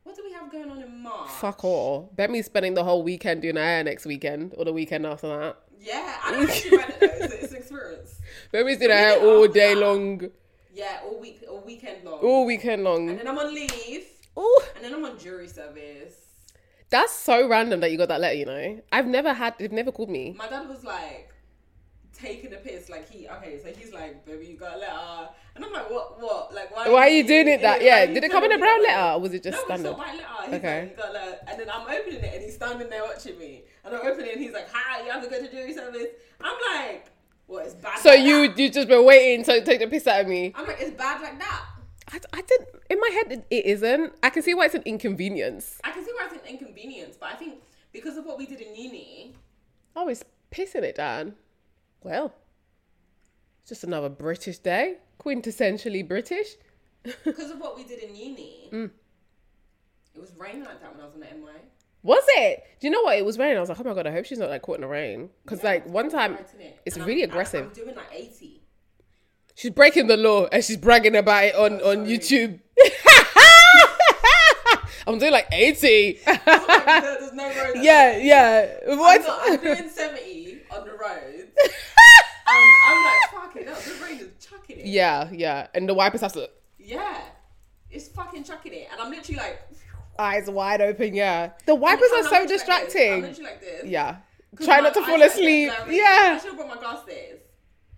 What 0.07 0.15
do 0.15 0.23
we 0.23 0.31
have 0.31 0.49
going 0.49 0.69
on 0.71 0.81
in 0.81 1.03
March? 1.03 1.29
Fuck 1.31 1.65
all. 1.65 2.09
Bet 2.15 2.31
me 2.31 2.41
spending 2.41 2.75
the 2.75 2.83
whole 2.85 3.03
weekend 3.03 3.41
doing 3.41 3.57
hair 3.57 3.83
next 3.83 4.05
weekend 4.05 4.53
or 4.55 4.63
the 4.63 4.71
weekend 4.71 5.05
after 5.05 5.27
that. 5.27 5.57
Yeah, 5.81 6.15
I 6.23 6.31
don't 6.31 6.49
actually 6.49 6.77
find 6.77 6.89
it 6.91 6.99
though. 7.01 7.07
It's, 7.25 7.33
it's 7.43 7.51
an 7.51 7.57
experience. 7.57 8.15
Bemi's 8.53 8.77
doing 8.77 8.91
her 8.91 8.95
hair 8.97 9.19
all 9.19 9.49
day 9.49 9.73
that. 9.73 9.81
long, 9.81 10.29
Yeah, 10.73 10.99
all 11.03 11.19
week, 11.19 11.43
all 11.49 11.61
weekend 11.65 12.05
long. 12.05 12.19
all 12.19 12.45
weekend 12.45 12.85
long. 12.85 13.09
And 13.09 13.19
then 13.19 13.27
I'm 13.27 13.37
on 13.37 13.53
leave, 13.53 14.05
Ooh, 14.37 14.61
and 14.77 14.85
then 14.85 14.93
I'm 14.93 15.03
on 15.03 15.19
jury 15.19 15.49
service. 15.49 16.13
that's 16.89 17.11
so 17.11 17.45
random 17.49 17.81
that 17.81 17.91
you 17.91 17.97
got 17.97 18.07
that 18.07 18.21
letter. 18.21 18.35
You 18.37 18.45
know, 18.45 18.81
I've 18.93 19.07
never 19.07 19.33
had. 19.33 19.55
They've 19.59 19.73
never 19.73 19.91
called 19.91 20.09
me. 20.09 20.35
My 20.37 20.47
dad 20.47 20.69
was 20.69 20.85
like 20.85 21.33
taking 22.17 22.53
a 22.53 22.57
piss, 22.57 22.89
like 22.89 23.09
he 23.09 23.27
okay, 23.27 23.59
so 23.61 23.69
he's 23.69 23.93
like, 23.93 24.25
"Baby, 24.25 24.47
you 24.47 24.57
got 24.57 24.75
a 24.75 24.77
letter," 24.79 25.29
and 25.55 25.63
I'm 25.65 25.71
like, 25.71 25.89
"What? 25.89 26.19
What? 26.21 26.53
Like, 26.53 26.75
why? 26.75 26.89
Why 26.89 27.01
are 27.01 27.09
you 27.09 27.25
doing 27.25 27.47
it 27.47 27.61
that? 27.61 27.81
Yeah. 27.81 28.05
Did 28.05 28.23
it 28.23 28.31
come 28.31 28.43
in 28.43 28.51
a 28.51 28.57
brown 28.57 28.83
letter 28.83 29.13
or 29.15 29.19
was 29.21 29.33
it 29.33 29.43
just 29.43 29.57
no, 29.57 29.63
standard? 29.75 29.89
it's 29.91 29.97
not 29.97 30.07
my 30.07 30.13
letter. 30.13 30.45
He's 30.45 30.53
Okay. 30.55 30.81
like, 30.81 30.89
you 30.91 30.97
got 30.97 31.09
a 31.09 31.13
letter. 31.13 31.37
And 31.47 31.59
then 31.59 31.69
I'm 31.69 31.81
opening 31.81 32.19
it, 32.23 32.33
and 32.33 32.43
he's 32.43 32.55
standing 32.55 32.89
there 32.89 33.03
watching 33.03 33.37
me, 33.37 33.63
and 33.83 33.95
I'm 33.95 34.05
opening 34.05 34.27
it, 34.27 34.33
and 34.35 34.43
he's 34.43 34.53
like, 34.53 34.67
"Hi, 34.71 35.05
you 35.05 35.11
have 35.11 35.23
to 35.23 35.29
go 35.29 35.39
to 35.39 35.51
jury 35.51 35.73
service." 35.73 36.07
I'm 36.41 36.57
like, 36.75 37.05
"What? 37.45 37.65
It's 37.65 37.75
bad." 37.75 37.99
So 37.99 38.09
like 38.09 38.19
you 38.21 38.47
that? 38.47 38.57
you 38.59 38.69
just 38.69 38.87
been 38.87 39.05
waiting 39.05 39.43
to 39.45 39.63
take 39.63 39.79
the 39.79 39.87
piss 39.87 40.07
out 40.07 40.21
of 40.21 40.27
me. 40.27 40.53
I'm 40.55 40.65
like, 40.67 40.77
"It's 40.79 40.91
bad 40.97 41.21
like 41.21 41.39
that." 41.39 41.61
I, 42.11 42.19
I 42.33 42.41
didn't. 42.41 42.69
In 42.89 42.99
my 43.01 43.09
head, 43.13 43.31
it, 43.31 43.47
it 43.49 43.65
isn't. 43.65 44.13
I 44.23 44.29
can 44.29 44.41
see 44.41 44.53
why 44.53 44.65
it's 44.65 44.75
an 44.75 44.83
inconvenience. 44.85 45.79
I 45.83 45.91
can 45.91 46.05
see 46.05 46.11
why 46.17 46.25
it's 46.31 46.33
an 46.41 46.49
inconvenience, 46.49 47.17
but 47.19 47.29
I 47.31 47.35
think 47.35 47.55
because 47.91 48.15
of 48.17 48.25
what 48.25 48.37
we 48.37 48.45
did 48.45 48.61
in 48.61 48.75
uni, 48.75 49.35
Oh, 49.95 50.07
it's 50.07 50.23
pissing 50.51 50.83
it 50.83 50.95
down. 50.95 51.33
Well, 52.07 52.33
it's 53.59 53.67
just 53.67 53.83
another 53.83 54.07
British 54.07 54.59
day. 54.59 54.95
Quintessentially 55.19 56.07
British. 56.07 56.47
because 57.25 57.51
of 57.51 57.59
what 57.59 57.75
we 57.75 57.83
did 57.83 57.99
in 57.99 58.15
uni, 58.15 58.69
Mm. 58.71 58.91
it 60.15 60.21
was 60.21 60.31
raining 60.37 60.63
like 60.63 60.79
that 60.81 60.93
when 60.93 61.01
I 61.01 61.05
was 61.05 61.15
on 61.15 61.19
the 61.19 61.25
NY. 61.25 61.51
Was 62.03 62.23
it? 62.29 62.63
Do 62.79 62.87
you 62.87 62.91
know 62.91 63.01
what? 63.01 63.17
It 63.17 63.25
was 63.25 63.37
raining. 63.37 63.57
I 63.57 63.59
was 63.59 63.67
like, 63.67 63.79
oh 63.81 63.83
my 63.83 63.93
god, 63.93 64.07
I 64.07 64.11
hope 64.11 64.23
she's 64.23 64.37
not 64.39 64.49
like 64.49 64.61
caught 64.61 64.75
in 64.75 64.81
the 64.81 64.87
rain. 64.87 65.29
Because 65.43 65.59
Yeah, 65.63 65.69
like 65.71 65.85
one 65.89 66.09
time, 66.09 66.35
right 66.35 66.47
it. 66.59 66.79
it's 66.85 66.95
And 66.95 67.05
really 67.05 67.23
I'm, 67.23 67.29
aggressive. 67.29 67.65
I'm 67.67 67.73
doing 67.73 67.93
like 67.95 68.07
80. 68.13 68.61
she's 69.55 69.71
breaking 69.71 70.07
the 70.07 70.15
law 70.15 70.45
and 70.49 70.63
she's 70.63 70.77
bragging 70.77 71.17
about 71.17 71.43
it 71.43 71.55
on 71.55 71.81
on. 71.81 72.05
YouTube. 72.05 72.61
I'm 75.07 75.19
doing 75.19 75.31
like 75.31 75.47
80. 75.53 76.19
There's 76.25 77.33
no 77.33 77.47
road. 77.47 77.75
yeah, 77.81 78.17
yeah. 78.17 78.77
I'm, 78.89 78.97
What? 78.97 79.21
not, 79.25 79.39
I'm 79.43 79.57
doing 79.61 79.89
70 79.89 80.59
on 80.71 80.85
the 80.85 80.91
and 80.91 81.47
Um, 82.49 82.69
I'm 82.87 83.03
like, 83.05 83.31
fucking 83.53 83.65
hell, 83.65 83.75
the 83.75 84.05
rain 84.05 84.19
is 84.19 84.45
chucking 84.45 84.77
it. 84.79 84.85
Yeah, 84.85 85.29
yeah. 85.31 85.67
And 85.73 85.87
the 85.89 85.93
wipers 85.93 86.21
have 86.21 86.33
to 86.33 86.49
Yeah. 86.79 87.19
It's 87.89 88.07
fucking 88.09 88.43
chucking 88.43 88.73
it. 88.73 88.87
And 88.91 89.01
I'm 89.01 89.09
literally 89.11 89.37
like, 89.39 89.61
eyes 90.19 90.49
wide 90.49 90.81
open. 90.81 91.13
Yeah, 91.13 91.51
the 91.65 91.75
wipers 91.75 92.09
are 92.15 92.23
so 92.23 92.29
like. 92.31 92.47
Distracting. 92.47 93.21
literally 93.21 93.43
like 93.43 93.61
this. 93.61 93.85
Yeah, 93.85 94.17
try 94.63 94.79
not 94.81 94.93
to 94.93 95.05
fall 95.05 95.21
asleep. 95.21 95.71
blurry. 95.85 96.01
I 96.01 96.37
should 96.37 96.49
have 96.49 96.57
brought 96.57 96.75
my 96.75 96.81
glasses. 96.81 97.39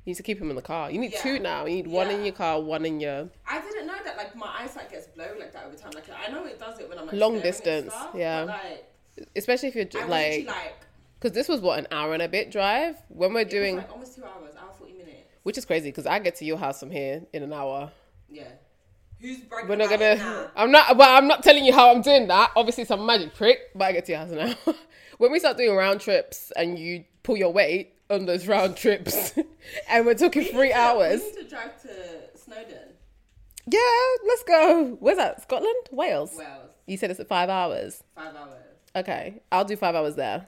you 0.06 0.12
need 0.12 0.16
to 0.16 0.24
keep 0.24 0.40
them 0.40 0.50
in 0.50 0.56
the 0.56 0.62
car. 0.62 0.90
You 0.92 1.00
need 1.00 1.14
Yeah. 1.14 1.22
two 1.22 1.40
now. 1.40 1.66
You 1.66 1.76
need 1.78 1.88
one 1.88 2.10
in 2.10 2.24
your 2.24 2.34
car, 2.34 2.60
one 2.62 2.86
in 2.86 3.00
your 3.00 3.30
I 3.48 3.62
didn't 3.62 3.88
know 3.88 3.98
that 4.04 4.18
like 4.18 4.36
my 4.36 4.48
eyesight 4.60 4.90
gets 4.92 5.08
blown 5.08 5.40
like 5.40 5.54
that 5.54 5.66
over 5.66 5.76
time. 5.76 5.92
Like 5.94 6.06
I 6.10 6.32
know 6.32 6.46
it 6.46 6.60
does 6.60 6.80
it 6.80 6.90
when 6.90 6.98
I'm 7.00 7.06
like 7.08 7.16
Long 7.16 7.40
distance, 7.42 7.92
stuff, 7.94 8.12
yeah. 8.16 8.42
Like 8.44 8.92
especially 9.36 9.70
if 9.70 9.76
you're 9.76 9.86
I 9.86 9.88
ju- 9.88 10.00
was 10.02 10.10
like 10.10 10.22
literally 10.26 10.46
like 10.46 10.76
because 11.20 11.34
this 11.36 11.48
was 11.50 11.60
what 11.62 11.80
an 11.80 11.88
hour 11.92 12.14
and 12.14 12.22
a 12.24 12.30
bit 12.30 12.52
drive 12.52 12.96
when 13.10 13.34
we're 13.34 13.42
it 13.42 13.50
doing, 13.50 13.78
like 13.78 13.92
almost 13.92 14.16
two 14.16 14.24
hours, 14.24 14.56
hour 14.60 14.72
forty 14.78 14.94
minutes. 14.94 15.28
which 15.44 15.58
is 15.58 15.66
crazy 15.66 15.90
because 15.90 16.06
I 16.06 16.20
get 16.20 16.36
to 16.38 16.46
your 16.46 16.58
house 16.58 16.80
from 16.80 16.92
here 16.92 17.24
in 17.34 17.44
an 17.44 17.54
hour. 17.54 17.92
Yeah. 18.30 18.48
Who's 19.20 19.40
We're 19.68 19.76
not 19.76 19.90
gonna. 19.90 20.50
I'm 20.56 20.72
not. 20.72 20.96
Well, 20.96 21.18
I'm 21.18 21.28
not 21.28 21.44
telling 21.44 21.66
you 21.66 21.74
how 21.74 21.92
I'm 21.94 22.02
doing 22.02 22.28
that. 22.28 22.52
Obviously, 22.56 22.86
some 22.86 23.06
magic 23.06 23.36
trick. 23.36 23.60
But 23.76 23.86
I 23.86 23.92
get 23.92 24.06
to 24.06 24.14
your 24.14 24.22
house 24.22 24.30
now. 24.32 24.74
when 25.18 25.30
we 25.32 25.40
start 25.40 25.58
doing 25.58 25.76
round 25.76 26.00
trips 26.00 26.54
and 26.56 26.80
you 26.80 27.04
pull 27.24 27.36
your 27.36 27.52
weight 27.52 27.96
on 28.10 28.26
those 28.26 28.48
round 28.48 28.78
trips, 28.78 29.34
and 29.90 30.06
we're 30.06 30.14
talking 30.14 30.44
We 30.44 30.48
three 30.54 30.70
to- 30.70 30.78
hours. 30.78 31.20
We 31.22 31.32
need 31.32 31.36
to 31.44 31.50
drive 31.50 31.82
to 31.82 31.90
Snowdon, 32.40 32.94
Yeah, 33.68 33.80
let's 34.26 34.44
go. 34.44 34.98
Where's 35.02 35.18
that? 35.18 35.42
Scotland? 35.42 35.76
Wales? 35.92 36.34
Wales, 36.38 36.72
You 36.88 36.96
said 36.96 37.12
it's 37.12 37.20
at 37.20 37.28
five 37.28 37.50
hours. 37.50 38.02
five 38.16 38.34
hours. 38.34 38.64
Okay, 38.96 39.42
I'll 39.52 39.66
do 39.66 39.76
five 39.76 39.96
hours 39.96 40.16
there. 40.16 40.48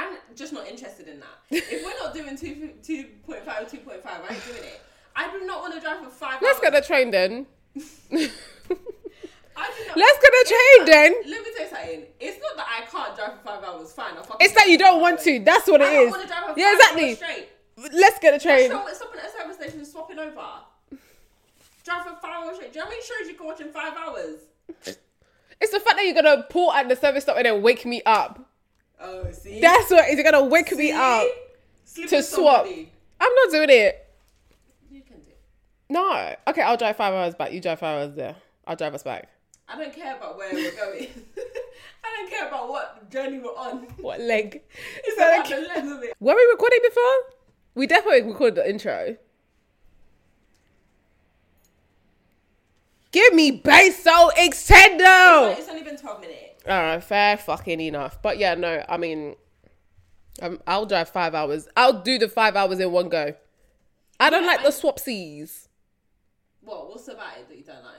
I'm 0.00 0.16
just 0.36 0.52
not 0.52 0.66
interested 0.68 1.08
in 1.08 1.18
that. 1.20 1.26
If 1.50 1.84
we're 1.84 1.98
not 1.98 2.14
doing 2.14 2.36
two 2.36 2.70
two 2.82 3.04
point 3.26 3.44
five, 3.44 3.68
two 3.70 3.78
point 3.78 4.02
five, 4.02 4.20
I 4.28 4.34
ain't 4.34 4.44
doing 4.46 4.62
it. 4.62 4.80
I 5.16 5.30
do 5.36 5.44
not 5.44 5.60
want 5.60 5.74
to 5.74 5.80
drive 5.80 5.98
for 6.04 6.10
five 6.10 6.40
Let's 6.40 6.60
hours. 6.60 6.70
get 6.70 6.80
the 6.80 6.86
train 6.86 7.10
then. 7.10 7.46
I 7.76 9.70
do 9.76 9.86
not- 9.88 9.96
Let's 9.96 10.18
get 10.22 10.30
the 10.30 10.44
It's 10.44 10.50
train 10.50 10.86
then. 10.86 11.12
Let 11.26 11.42
me 11.44 11.50
tell 11.56 11.64
you 11.64 11.70
something. 11.70 12.02
It's 12.20 12.38
not 12.40 12.56
that 12.56 12.66
I 12.70 12.86
can't 12.86 13.16
drive 13.16 13.32
for 13.38 13.48
five 13.48 13.64
hours. 13.64 13.92
Fine, 13.92 14.16
I'll 14.16 14.22
fucking 14.22 14.46
It's 14.46 14.54
that 14.54 14.68
you 14.68 14.78
don't 14.78 15.00
want 15.00 15.18
to. 15.20 15.40
That's 15.40 15.66
what 15.66 15.80
it 15.80 15.84
is. 15.84 15.90
I 15.90 15.94
don't 16.02 16.10
want 16.10 16.22
to 16.22 16.28
drive 16.28 16.44
for 16.54 16.60
Yeah, 16.60 16.66
five 16.66 16.74
exactly. 16.78 17.08
hours 17.08 17.16
straight. 17.18 17.48
Let's 17.98 18.18
get 18.20 18.32
the 18.34 18.40
train. 18.40 18.70
Stopping 18.70 19.20
at 19.20 19.26
a 19.26 19.30
service 19.36 19.56
station 19.56 19.78
and 19.78 19.86
swapping 19.88 20.18
over. 20.20 20.34
Drive 21.84 22.02
for 22.04 22.16
five 22.22 22.44
hours 22.46 22.56
straight. 22.56 22.72
Do 22.72 22.78
you 22.78 22.84
know 22.84 22.90
how 22.90 22.90
many 22.90 23.02
shows 23.02 23.28
you 23.28 23.34
can 23.34 23.46
watch 23.46 23.60
in 23.60 23.72
five 23.72 23.94
hours? 23.96 24.40
It's 25.60 25.72
the 25.72 25.80
fact 25.80 25.96
that 25.96 26.04
you're 26.04 26.14
gonna 26.14 26.44
pull 26.48 26.72
at 26.72 26.88
the 26.88 26.94
service 26.94 27.24
stop 27.24 27.36
and 27.36 27.46
then 27.46 27.62
wake 27.62 27.84
me 27.84 28.00
up. 28.06 28.47
Oh, 29.00 29.30
see. 29.32 29.60
That's 29.60 29.90
what 29.90 30.08
is 30.08 30.14
you're 30.16 30.24
gonna 30.24 30.44
wake 30.44 30.74
me 30.76 30.92
up. 30.92 31.26
Sleep 31.84 32.08
to 32.10 32.22
swap. 32.22 32.64
somebody. 32.66 32.90
I'm 33.20 33.32
not 33.34 33.50
doing 33.50 33.70
it. 33.70 34.06
You 34.90 35.02
can 35.02 35.16
do. 35.20 35.30
it. 35.30 35.38
No. 35.88 36.34
Okay, 36.48 36.62
I'll 36.62 36.76
drive 36.76 36.96
five 36.96 37.14
hours 37.14 37.34
back. 37.34 37.52
You 37.52 37.60
drive 37.60 37.78
five 37.78 37.98
hours 38.02 38.14
there. 38.16 38.36
I'll 38.66 38.76
drive 38.76 38.94
us 38.94 39.02
back. 39.02 39.28
I 39.68 39.76
don't 39.78 39.94
care 39.94 40.16
about 40.16 40.36
where 40.36 40.52
we're 40.52 40.70
going. 40.72 41.08
I 42.04 42.16
don't 42.16 42.30
care 42.30 42.48
about 42.48 42.68
what 42.68 43.10
journey 43.10 43.38
we're 43.38 43.50
on. 43.56 43.80
What 44.00 44.20
leg? 44.20 44.62
It's 45.04 45.16
that 45.16 45.40
about 45.40 45.46
okay? 45.52 45.62
the 45.62 45.68
length 45.68 45.96
of 45.96 46.02
it. 46.04 46.14
Were 46.20 46.34
we 46.34 46.46
recording 46.50 46.80
before? 46.82 47.34
We 47.74 47.86
definitely 47.86 48.22
recorded 48.22 48.56
the 48.56 48.68
intro. 48.68 49.16
Give 53.10 53.32
me 53.34 53.50
bass 53.52 54.02
so 54.02 54.30
extendo. 54.36 55.56
It's 55.56 55.68
only 55.68 55.82
been 55.82 55.96
12 55.96 56.20
minutes. 56.20 56.47
All 56.68 56.78
right, 56.82 57.02
fair 57.02 57.36
fucking 57.36 57.80
enough. 57.80 58.20
But 58.22 58.38
yeah, 58.38 58.54
no, 58.54 58.84
I 58.88 58.96
mean, 58.98 59.36
um, 60.42 60.60
I'll 60.66 60.86
drive 60.86 61.08
five 61.08 61.34
hours. 61.34 61.66
I'll 61.76 62.02
do 62.02 62.18
the 62.18 62.28
five 62.28 62.56
hours 62.56 62.78
in 62.78 62.92
one 62.92 63.08
go. 63.08 63.34
I 64.20 64.30
don't 64.30 64.42
Yeah, 64.42 64.48
like 64.48 64.60
the 64.62 64.68
I- 64.68 64.70
swapsies 64.70 65.68
What? 66.62 66.88
What's 66.90 67.08
about 67.08 67.38
it 67.38 67.48
that 67.48 67.56
you 67.56 67.64
don't 67.64 67.82
like? 67.84 67.94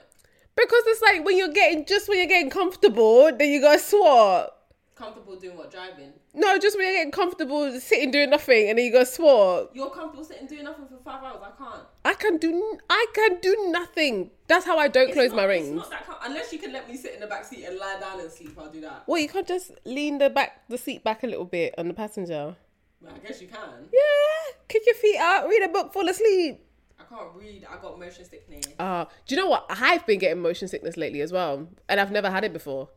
because 0.55 0.83
it's 0.87 1.01
like 1.01 1.23
when 1.25 1.37
you're 1.37 1.47
getting 1.53 1.85
just 1.85 2.09
when 2.09 2.17
you're 2.17 2.27
getting 2.27 2.49
comfortable, 2.49 3.31
then 3.35 3.49
you 3.49 3.61
go 3.61 3.77
swap. 3.77 4.58
Comfortable 4.99 5.37
doing 5.37 5.55
what? 5.55 5.71
Driving? 5.71 6.11
No, 6.33 6.59
just 6.59 6.75
when 6.77 6.85
you're 6.85 6.95
getting 6.97 7.11
comfortable 7.11 7.79
sitting 7.79 8.11
doing 8.11 8.29
nothing, 8.29 8.67
and 8.69 8.77
then 8.77 8.85
you 8.85 8.91
go 8.91 9.05
swap. 9.05 9.71
You're 9.73 9.89
comfortable 9.91 10.25
sitting 10.25 10.45
doing 10.45 10.65
nothing 10.65 10.87
for 10.89 10.97
five 11.01 11.23
hours? 11.23 11.39
I 11.41 11.51
can't. 11.57 11.83
I 12.03 12.13
can 12.15 12.35
do 12.37 12.77
I 12.89 13.05
can 13.13 13.39
do 13.39 13.67
nothing. 13.69 14.31
That's 14.47 14.65
how 14.65 14.77
I 14.77 14.89
don't 14.89 15.07
It's 15.07 15.13
close 15.13 15.29
not- 15.29 15.37
my 15.37 15.43
it's 15.45 15.63
rings. 15.63 15.77
not 15.77 15.89
that 15.91 16.05
com- 16.05 16.17
unless 16.25 16.51
you 16.51 16.59
can 16.59 16.73
let 16.73 16.89
me 16.89 16.97
sit 16.97 17.13
in 17.13 17.21
the 17.21 17.27
back 17.27 17.45
seat 17.45 17.63
and 17.63 17.77
lie 17.79 17.97
down 17.97 18.19
and 18.19 18.29
sleep, 18.29 18.57
I'll 18.59 18.69
do 18.69 18.81
that. 18.81 19.03
Well, 19.07 19.21
you 19.21 19.29
can't 19.29 19.47
just 19.47 19.71
lean 19.85 20.17
the 20.17 20.29
back 20.29 20.67
the 20.67 20.77
seat 20.77 21.01
back 21.01 21.23
a 21.23 21.27
little 21.27 21.45
bit 21.45 21.75
on 21.77 21.87
the 21.87 21.93
passenger. 21.93 22.57
Well, 23.01 23.13
I 23.15 23.19
guess 23.25 23.41
you 23.41 23.47
can. 23.47 23.87
Yeah, 23.93 24.53
kick 24.67 24.81
your 24.85 24.95
feet 24.95 25.17
up, 25.17 25.47
read 25.47 25.63
a 25.63 25.69
book, 25.69 25.93
fall 25.93 26.09
asleep. 26.09 26.59
I 26.99 27.03
can't 27.03 27.29
read. 27.35 27.65
I 27.71 27.81
got 27.81 27.97
motion 27.97 28.25
sickness. 28.25 28.65
Uh, 28.77 29.05
do 29.25 29.33
you 29.33 29.41
know 29.41 29.47
what? 29.47 29.65
I've 29.69 30.05
been 30.05 30.19
getting 30.19 30.41
motion 30.41 30.67
sickness 30.67 30.97
lately 30.97 31.21
as 31.21 31.31
well, 31.31 31.69
and 31.87 32.01
I've 32.01 32.11
never 32.11 32.29
had 32.29 32.43
it 32.43 32.51
before. 32.51 32.89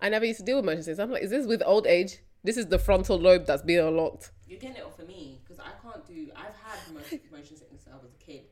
I 0.00 0.08
never 0.08 0.24
used 0.24 0.38
to 0.40 0.44
deal 0.44 0.56
with 0.56 0.64
motion 0.64 0.82
sickness. 0.82 0.98
I'm 0.98 1.10
like, 1.10 1.22
is 1.22 1.30
this 1.30 1.46
with 1.46 1.62
old 1.64 1.86
age? 1.86 2.18
This 2.44 2.56
is 2.56 2.66
the 2.66 2.78
frontal 2.78 3.18
lobe 3.18 3.46
that's 3.46 3.62
being 3.62 3.80
unlocked. 3.80 4.30
You're 4.46 4.60
getting 4.60 4.76
it 4.76 4.84
off 4.84 4.98
of 4.98 5.08
me 5.08 5.40
because 5.42 5.58
I 5.58 5.70
can't 5.82 6.06
do. 6.06 6.28
I've 6.36 6.54
had 6.54 6.94
motion, 6.94 7.20
motion 7.32 7.56
sickness 7.56 7.82
since 7.82 7.94
I 7.94 8.02
was 8.02 8.12
a 8.12 8.24
kid. 8.24 8.42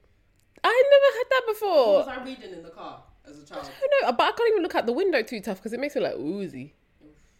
I 0.65 0.83
never 0.91 1.19
had 1.19 1.27
that 1.31 1.43
What 1.47 1.55
before. 1.55 1.95
was 1.99 2.09
I 2.09 2.25
reading 2.25 2.53
in 2.59 2.63
the 2.63 2.71
car 2.71 3.03
as 3.29 3.39
a 3.39 3.45
child? 3.47 3.69
I 3.71 4.07
know, 4.07 4.13
but 4.13 4.23
I 4.25 4.33
can't 4.33 4.49
even 4.51 4.63
look 4.63 4.75
out 4.75 4.87
the 4.87 4.93
window 4.93 5.23
too 5.23 5.41
tough 5.41 5.59
because 5.59 5.73
it 5.73 5.81
makes 5.81 5.95
me 5.95 6.01
like 6.03 6.15
oozy. 6.17 6.75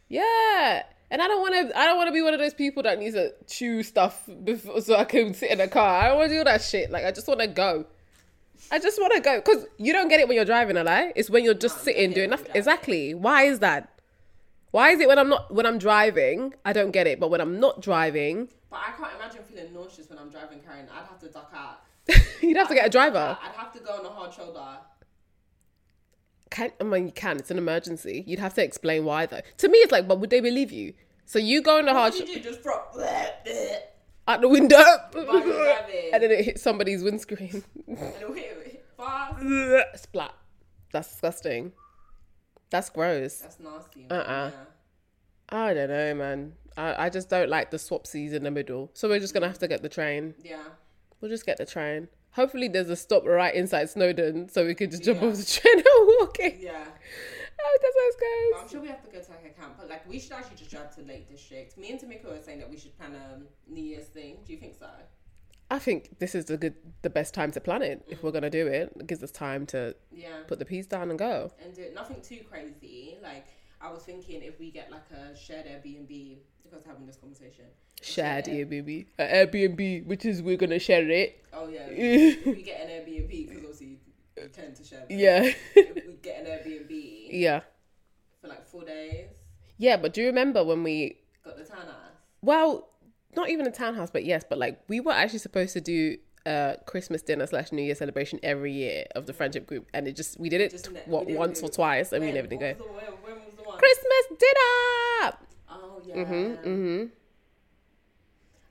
Yeah, 0.09 0.83
and 1.11 1.23
I 1.23 1.27
don't 1.27 1.41
want 1.41 1.55
to. 1.71 1.79
I 1.79 1.87
don't 1.87 1.97
want 1.97 2.09
to 2.09 2.13
be 2.13 2.21
one 2.23 2.35
of 2.35 2.41
those 2.41 2.55
people 2.55 2.83
that 2.83 2.99
needs 2.99 3.15
to 3.15 3.33
chew 3.47 3.83
stuff 3.83 4.29
before 4.45 4.81
so 4.83 4.97
I 4.97 5.05
can 5.05 5.33
sit 5.35 5.51
in 5.51 5.61
a 5.61 5.69
car. 5.69 6.03
I 6.03 6.09
don't 6.09 6.19
want 6.19 6.29
to 6.29 6.35
do 6.35 6.39
all 6.39 6.45
that 6.45 6.63
shit. 6.63 6.91
Like 6.91 7.05
I 7.05 7.11
just 7.11 7.27
want 7.27 7.41
to 7.41 7.47
go. 7.47 7.87
I 8.71 8.79
just 8.79 9.01
want 9.01 9.15
to 9.15 9.21
go 9.21 9.37
because 9.41 9.67
you 9.79 9.93
don't 9.93 10.09
get 10.09 10.21
it 10.21 10.29
when 10.29 10.37
you're 10.37 10.45
driving, 10.45 10.77
a 10.77 10.85
lie. 10.85 11.13
It's 11.17 11.31
when 11.31 11.43
you're 11.45 11.55
just 11.55 11.79
No, 11.79 11.83
sitting 11.85 12.13
doing 12.13 12.31
nothing. 12.31 12.53
Exactly. 12.55 13.15
Why 13.15 13.45
is 13.45 13.59
that? 13.61 13.91
Why 14.75 14.91
is 14.91 14.99
it 14.99 15.07
when 15.07 15.21
I'm 15.21 15.29
not 15.29 15.55
when 15.55 15.67
I'm 15.67 15.79
driving, 15.79 16.53
I 16.65 16.73
don't 16.73 16.91
get 16.91 17.07
it, 17.07 17.21
but 17.21 17.31
when 17.31 17.41
I'm 17.41 17.61
not 17.61 17.81
driving, 17.81 18.49
But 18.71 18.81
I 18.89 18.91
can't 18.91 19.15
imagine 19.15 19.45
feeling 19.45 19.73
nauseous 19.73 20.11
when 20.11 20.19
I'm 20.19 20.31
driving, 20.31 20.59
Karen. 20.59 20.89
I'd 20.93 21.07
have 21.07 21.21
to 21.21 21.29
duck 21.29 21.53
out. 21.55 21.83
you'd 22.43 22.57
have 22.57 22.67
to 22.67 22.75
get 22.75 22.85
a 22.85 22.91
driver. 22.91 23.39
I'd 23.41 23.53
have 23.55 23.73
to 23.75 23.79
go 23.79 23.93
on 23.93 24.05
a 24.05 24.09
hard 24.09 24.35
shoulder. 24.35 24.79
Can 26.51 26.73
I 26.81 26.83
mean 26.83 27.07
you 27.07 27.13
can? 27.13 27.37
It's 27.37 27.53
an 27.53 27.59
emergency. 27.59 28.25
You'd 28.27 28.41
have 28.41 28.55
to 28.55 28.65
explain 28.65 29.05
why 29.05 29.27
though. 29.27 29.43
To 29.59 29.69
me, 29.69 29.79
it's 29.79 29.93
like, 29.93 30.09
but 30.09 30.19
would 30.19 30.31
they 30.31 30.41
believe 30.41 30.73
you? 30.73 30.95
So 31.25 31.39
you 31.39 31.63
go 31.63 31.79
on 31.79 31.85
the 31.85 31.93
hard 31.93 32.15
What 32.15 32.27
did 32.27 32.31
you 32.31 32.43
do? 32.43 32.51
Just 32.51 32.65
drop 32.65 32.97
out 34.27 34.41
the 34.41 34.49
window, 34.49 34.83
you're 35.15 35.25
driving. 35.25 36.11
and 36.13 36.21
then 36.21 36.33
it 36.33 36.45
hits 36.47 36.63
somebody's 36.63 37.05
windscreen. 37.05 37.63
and 37.87 37.97
hit, 37.97 38.35
hit 38.67 38.85
fast. 38.97 40.03
Splat. 40.03 40.35
That's 40.91 41.11
disgusting. 41.11 41.71
That's 42.75 42.91
gross. 42.91 43.37
That's 43.39 43.61
nasty. 43.61 44.07
Uh-uh. 44.11 44.51
Yeah. 44.53 44.65
I 45.49 45.75
don't 45.75 45.89
know, 45.91 46.15
man. 46.15 46.55
I, 46.77 47.07
I 47.07 47.09
just 47.09 47.31
don't 47.31 47.49
like 47.49 47.71
the 47.71 47.77
swapsies 47.77 48.33
in 48.33 48.43
the 48.43 48.51
middle. 48.51 48.91
So 48.95 49.09
we're 49.09 49.21
just 49.21 49.33
gonna 49.33 49.47
have 49.47 49.61
to 49.61 49.69
get 49.69 49.81
the 49.83 49.89
train. 49.89 50.35
Yeah. 50.43 50.65
We'll 51.21 51.31
just 51.31 51.47
get 51.47 51.59
the 51.59 51.67
train. 51.67 52.09
Hopefully 52.33 52.67
there's 52.67 52.91
a 52.91 52.97
stop 52.97 53.25
right 53.25 53.55
inside 53.55 53.91
Snowdon 53.91 54.49
so 54.49 54.67
we 54.67 54.75
could 54.75 54.91
just 54.91 55.05
jump 55.05 55.23
Yeah. 55.23 55.29
off 55.29 55.37
the 55.37 55.45
train 55.45 55.75
and 55.77 55.85
walk 56.19 56.37
in. 56.41 56.57
Yeah. 56.59 56.85
Oh, 57.67 57.79
that's 57.81 57.97
how 57.97 58.59
it 58.59 58.63
I'm 58.65 58.69
sure 58.69 58.81
we 58.81 58.89
have 58.89 59.05
to 59.05 59.09
go 59.13 59.21
to 59.21 59.31
like 59.31 59.45
a 59.57 59.61
camp. 59.61 59.75
But 59.79 59.89
like 59.89 60.09
we 60.09 60.19
should 60.19 60.33
actually 60.33 60.57
just 60.57 60.71
drive 60.73 60.93
to 60.97 61.03
Lake 61.03 61.29
District. 61.31 61.79
Me 61.79 61.93
and 61.93 62.01
Tamika 62.01 62.25
were 62.25 62.41
saying 62.43 62.59
that 62.59 62.69
we 62.69 62.77
should 62.77 62.99
plan 62.99 63.13
a 63.15 63.71
New 63.73 63.85
Year's 63.85 64.07
thing. 64.07 64.39
Do 64.45 64.53
you 64.53 64.59
think 64.59 64.75
so? 64.77 64.89
I 65.75 65.79
think 65.81 66.19
this 66.21 66.35
is 66.35 66.45
the 66.47 66.57
good 66.57 66.75
the 67.03 67.11
best 67.11 67.35
time 67.35 67.51
to 67.53 67.61
plan 67.61 67.83
it 67.83 68.05
if 68.09 68.23
we're 68.23 68.31
gonna 68.31 68.51
do 68.51 68.67
it. 68.67 68.93
It 69.01 69.07
gives 69.07 69.23
us 69.23 69.31
time 69.33 69.67
to 69.67 69.95
Yeah. 70.13 70.43
put 70.47 70.59
the 70.59 70.65
piece 70.65 70.87
down 70.87 71.11
and 71.11 71.19
go. 71.19 71.51
And 71.63 71.75
do 71.75 71.83
it 71.83 71.95
nothing 71.95 72.21
too 72.23 72.41
crazy. 72.51 73.19
Like 73.23 73.47
I 73.81 73.91
was 73.93 74.03
thinking 74.05 74.43
if 74.43 74.59
we 74.61 74.71
get 74.71 74.91
like 74.91 75.09
a 75.11 75.37
shared 75.37 75.67
Airbnb 75.67 76.39
because 76.63 76.85
having 76.87 77.07
this 77.07 77.17
conversation. 77.17 77.65
Shared 78.03 78.49
Air- 78.49 78.67
Airbnb. 78.67 79.07
Uh, 79.19 79.23
Airbnb, 79.23 80.07
which 80.07 80.25
is 80.25 80.43
we're 80.43 80.57
gonna 80.57 80.79
share 80.79 81.09
it. 81.11 81.45
Oh 81.53 81.69
yeah. 81.69 81.87
if 81.91 82.47
we 82.47 82.63
get 82.63 82.81
an 82.83 82.89
Airbnb 82.91 83.29
because 83.49 83.63
obviously 83.65 83.99
we 84.37 84.43
tend 84.49 84.77
to 84.77 84.85
share. 84.85 85.01
them. 85.01 85.07
Yeah. 85.11 85.53
If 85.75 86.07
we 86.07 86.15
get 86.23 86.41
an 86.41 86.47
Airbnb 86.47 87.29
yeah. 87.31 87.61
for 88.41 88.49
like 88.49 88.65
four 88.67 88.85
days, 88.85 89.27
Yeah, 89.79 89.97
but 89.97 90.13
do 90.15 90.21
you 90.21 90.29
remember 90.29 90.63
when 90.65 90.83
we 90.85 91.19
got 91.45 91.57
the 91.57 91.65
townhouse. 91.65 92.13
well, 92.43 92.89
not 93.37 93.51
even 93.51 93.67
a 93.67 93.71
townhouse, 93.71 94.11
but 94.11 94.25
yes, 94.25 94.45
but 94.49 94.59
like 94.59 94.81
we 94.89 95.01
were 95.01 95.13
actually 95.13 95.39
supposed 95.41 95.73
to 95.75 95.81
do 95.81 96.17
a 96.47 96.77
Christmas 96.87 97.23
dinner 97.23 97.47
slash 97.47 97.73
New 97.73 97.83
Year 97.83 97.95
celebration 97.95 98.39
every 98.43 98.73
year 98.73 99.05
of 99.15 99.27
the 99.27 99.33
friendship 99.33 99.67
group, 99.67 99.87
and 99.95 100.07
it 100.07 100.15
just 100.17 100.39
we 100.39 100.49
did 100.49 100.61
it 100.61 100.71
Just 100.71 100.87
tw- 100.87 101.09
what 101.09 101.27
once 101.29 101.63
or 101.63 101.69
twice, 101.69 102.13
and 102.13 102.25
we 102.25 102.33
never 102.33 102.47
did 102.47 102.61
go. 102.61 102.75
the- 102.75 102.83
when, 102.85 102.93
when 103.37 103.45
was 103.47 103.55
the 103.57 103.63
one? 103.63 103.79
Christmas 103.79 104.27
dinner. 104.39 105.37
Oh 105.71 106.03
yeah. 106.07 106.15
Mhm. 106.17 106.65
Mhm. 106.65 107.11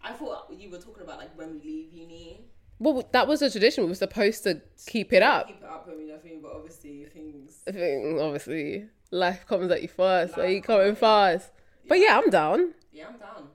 I 0.03 0.11
thought 0.13 0.51
you 0.57 0.69
were 0.69 0.77
talking 0.79 1.03
about 1.03 1.17
like 1.17 1.35
when 1.37 1.53
we 1.53 1.59
leave 1.63 1.93
uni. 1.93 2.41
Well, 2.79 3.07
that 3.13 3.27
was 3.27 3.41
a 3.41 3.49
tradition. 3.49 3.83
We 3.85 3.89
were 3.91 3.95
supposed 3.95 4.43
to 4.43 4.61
keep 4.87 5.13
it 5.13 5.23
up. 5.23 5.47
Keep 5.47 5.57
it 5.61 5.63
up 5.63 5.87
when 5.87 5.97
we 5.97 6.11
left 6.11 6.25
uni, 6.25 6.39
but 6.41 6.51
obviously 6.51 7.05
things. 7.05 7.61
I 7.67 7.71
think 7.71 8.19
obviously 8.19 8.87
life 9.11 9.45
comes 9.47 9.71
at 9.71 9.81
you 9.81 9.87
fast, 9.87 10.35
so 10.35 10.41
Life 10.41 10.49
you 10.51 10.61
comes 10.61 10.65
coming 10.77 10.87
you. 10.89 10.95
fast. 10.95 11.51
But 11.87 11.99
yeah, 11.99 12.17
I'm 12.19 12.29
down. 12.29 12.73
Yeah, 12.91 13.07
I'm 13.07 13.17
down. 13.17 13.47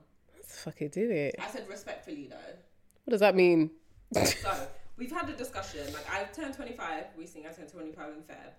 Fuck 0.63 0.81
it, 0.81 0.91
do 0.91 1.09
it. 1.09 1.35
I 1.39 1.49
said 1.49 1.67
respectfully 1.69 2.27
though. 2.29 2.35
What 3.05 3.11
does 3.11 3.21
that 3.21 3.33
mean? 3.35 3.71
So 4.13 4.67
we've 4.97 5.11
had 5.11 5.29
a 5.29 5.33
discussion. 5.33 5.85
Like 5.93 6.05
I've 6.11 6.33
turned 6.33 6.53
25 6.53 7.05
recently. 7.17 7.47
I 7.47 7.53
turned 7.53 7.69
25 7.69 8.07
in 8.09 8.21
Feb, 8.23 8.51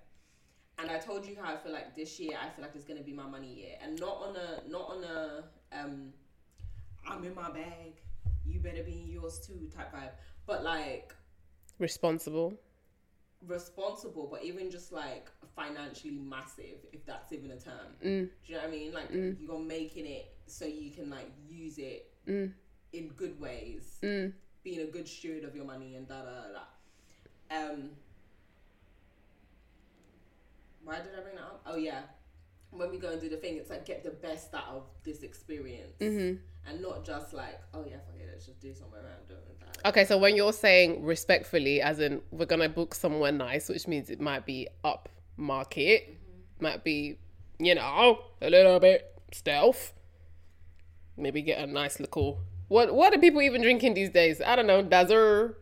and 0.78 0.90
I 0.90 0.98
told 0.98 1.26
you 1.26 1.36
how 1.40 1.52
I 1.52 1.56
feel 1.58 1.72
like 1.72 1.94
this 1.94 2.18
year. 2.18 2.38
I 2.42 2.48
feel 2.48 2.64
like 2.64 2.72
it's 2.74 2.84
gonna 2.84 3.02
be 3.02 3.12
my 3.12 3.26
money 3.26 3.52
year, 3.52 3.76
and 3.82 4.00
not 4.00 4.16
on 4.22 4.36
a 4.36 4.70
not 4.70 4.88
on 4.88 5.04
a 5.04 5.44
um, 5.72 6.12
I'm 7.06 7.22
in 7.24 7.34
my 7.34 7.50
bag. 7.50 8.00
You 8.46 8.60
better 8.60 8.82
be 8.82 9.02
in 9.02 9.08
yours 9.10 9.38
too 9.38 9.68
type 9.76 9.92
vibe. 9.94 10.12
But 10.46 10.64
like 10.64 11.14
Responsible. 11.78 12.54
Responsible, 13.46 14.28
but 14.30 14.44
even 14.44 14.70
just 14.70 14.92
like 14.92 15.30
financially 15.56 16.12
massive, 16.12 16.78
if 16.92 17.04
that's 17.06 17.32
even 17.32 17.50
a 17.52 17.56
term. 17.58 17.94
Mm. 18.04 18.28
Do 18.28 18.30
you 18.46 18.54
know 18.54 18.60
what 18.60 18.68
I 18.68 18.70
mean? 18.70 18.92
Like 18.92 19.08
you're 19.12 19.58
making 19.58 20.06
it 20.06 20.32
so 20.46 20.64
you 20.66 20.90
can 20.90 21.10
like 21.10 21.30
use 21.48 21.78
it 21.78 22.06
Mm. 22.28 22.52
in 22.92 23.08
good 23.16 23.40
ways, 23.40 23.98
Mm. 24.02 24.32
being 24.62 24.80
a 24.80 24.86
good 24.90 25.08
steward 25.08 25.44
of 25.44 25.56
your 25.56 25.64
money 25.64 25.96
and 25.96 26.06
da 26.06 26.22
da 26.22 26.30
da 26.30 26.48
da. 26.52 27.70
Um, 27.72 27.90
why 30.84 30.96
did 30.96 31.08
I 31.18 31.22
bring 31.22 31.36
that 31.36 31.42
up? 31.44 31.62
Oh 31.66 31.76
yeah, 31.76 32.02
when 32.70 32.90
we 32.90 32.98
go 32.98 33.10
and 33.10 33.20
do 33.20 33.28
the 33.28 33.36
thing, 33.36 33.56
it's 33.56 33.70
like 33.70 33.84
get 33.84 34.02
the 34.04 34.10
best 34.10 34.54
out 34.54 34.68
of 34.68 34.82
this 35.04 35.22
experience, 35.22 35.96
hmm 35.98 36.34
and 36.68 36.82
not 36.82 37.04
just 37.04 37.32
like 37.32 37.60
oh 37.74 37.84
yeah, 37.88 37.96
fuck 38.06 38.16
it, 38.20 38.28
let's 38.30 38.46
just 38.46 38.60
do 38.60 38.74
somewhere 38.74 39.00
random 39.02 39.38
and 39.48 39.60
that. 39.60 39.88
Okay, 39.88 40.04
so 40.04 40.18
when 40.18 40.36
you're 40.36 40.52
saying 40.52 41.04
respectfully, 41.04 41.80
as 41.80 42.00
in 42.00 42.20
we're 42.30 42.46
gonna 42.46 42.68
book 42.68 42.94
somewhere 42.94 43.32
nice, 43.32 43.68
which 43.68 43.88
means 43.88 44.10
it 44.10 44.20
might 44.20 44.44
be 44.46 44.68
up 44.84 45.08
market, 45.36 46.16
might 46.60 46.84
be, 46.84 47.18
you 47.58 47.74
know, 47.74 48.18
a 48.42 48.50
little 48.50 48.78
bit 48.78 49.20
stealth. 49.32 49.94
Maybe 51.16 51.42
get 51.42 51.58
a 51.58 51.66
nice 51.66 51.98
little. 52.00 52.40
What 52.68 52.94
What 52.94 53.14
are 53.14 53.18
people 53.18 53.42
even 53.42 53.62
drinking 53.62 53.94
these 53.94 54.10
days? 54.10 54.40
I 54.40 54.54
don't 54.56 54.66
know. 54.66 54.82
Dazer, 54.82 55.54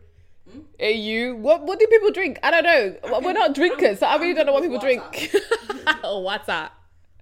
AU. 0.79 1.35
What 1.35 1.63
What 1.65 1.79
do 1.79 1.87
people 1.87 2.11
drink? 2.11 2.39
I 2.43 2.51
don't 2.51 2.63
know. 2.63 3.19
We're 3.21 3.33
not 3.33 3.55
drinkers, 3.55 3.99
so 3.99 4.05
I 4.07 4.17
really 4.17 4.33
don't 4.33 4.45
know 4.45 4.53
what 4.53 4.63
people 4.63 4.79
drink. 4.79 5.35
oh, 6.03 6.19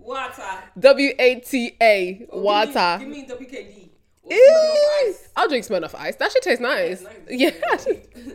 water. 0.08 0.64
W 0.80 1.12
A 1.20 1.36
T 1.42 1.76
A. 1.82 2.28
Oh, 2.32 2.42
Water. 2.42 2.98
Give 3.00 3.10
me, 3.10 3.26
give 3.28 3.40
me 3.40 3.46
WKD. 3.48 3.90
Or 4.24 4.34
Ew. 4.34 4.52
Smirnoff 4.52 5.10
Ice. 5.10 5.30
I'll 5.36 5.48
drink 5.50 5.66
Smirnoff 5.66 5.96
Ice. 5.96 6.16
That 6.16 6.32
should 6.32 6.42
taste 6.42 6.62
nice. 6.62 7.02
Nice. 7.02 7.14
Yeah. 7.30 7.52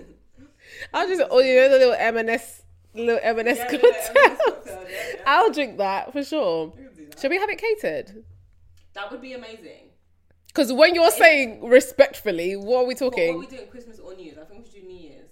I'll 0.95 1.09
just 1.09 1.23
oh 1.31 1.41
you 1.41 1.57
know 1.57 1.69
the 1.69 1.79
little 1.79 1.95
M&S 1.95 2.63
little 2.95 3.19
M&S 3.23 3.57
Yeah, 3.57 3.65
cocktail. 3.71 3.81
yeah, 4.15 4.37
yeah, 4.67 4.85
yeah. 4.89 5.23
I'll 5.27 5.51
drink 5.51 5.79
that 5.79 6.13
for 6.13 6.23
sure. 6.25 6.67
We 6.67 6.73
can 6.85 6.95
do 6.95 7.07
that. 7.07 7.21
Should 7.21 7.31
we 7.31 7.39
have 7.39 7.49
it 7.49 7.59
catered? 7.59 8.25
That 8.95 9.11
would 9.11 9.23
be 9.23 9.33
amazing. 9.33 9.91
Because 10.49 10.73
when 10.73 10.95
you're 10.95 11.11
saying 11.11 11.65
respectfully, 11.67 12.57
what 12.57 12.81
are 12.81 12.85
we 12.87 12.95
But 12.95 13.13
what 13.13 13.19
are 13.19 13.39
we 13.39 13.47
doing 13.47 13.69
Christmas 13.69 13.99
or 13.99 14.15
New 14.15 14.25
Year's? 14.25 14.39
I 14.39 14.45
think 14.45 14.65
we 14.65 14.71
should 14.71 14.83
do 14.83 14.87
New 14.89 14.99
Year's. 14.99 15.31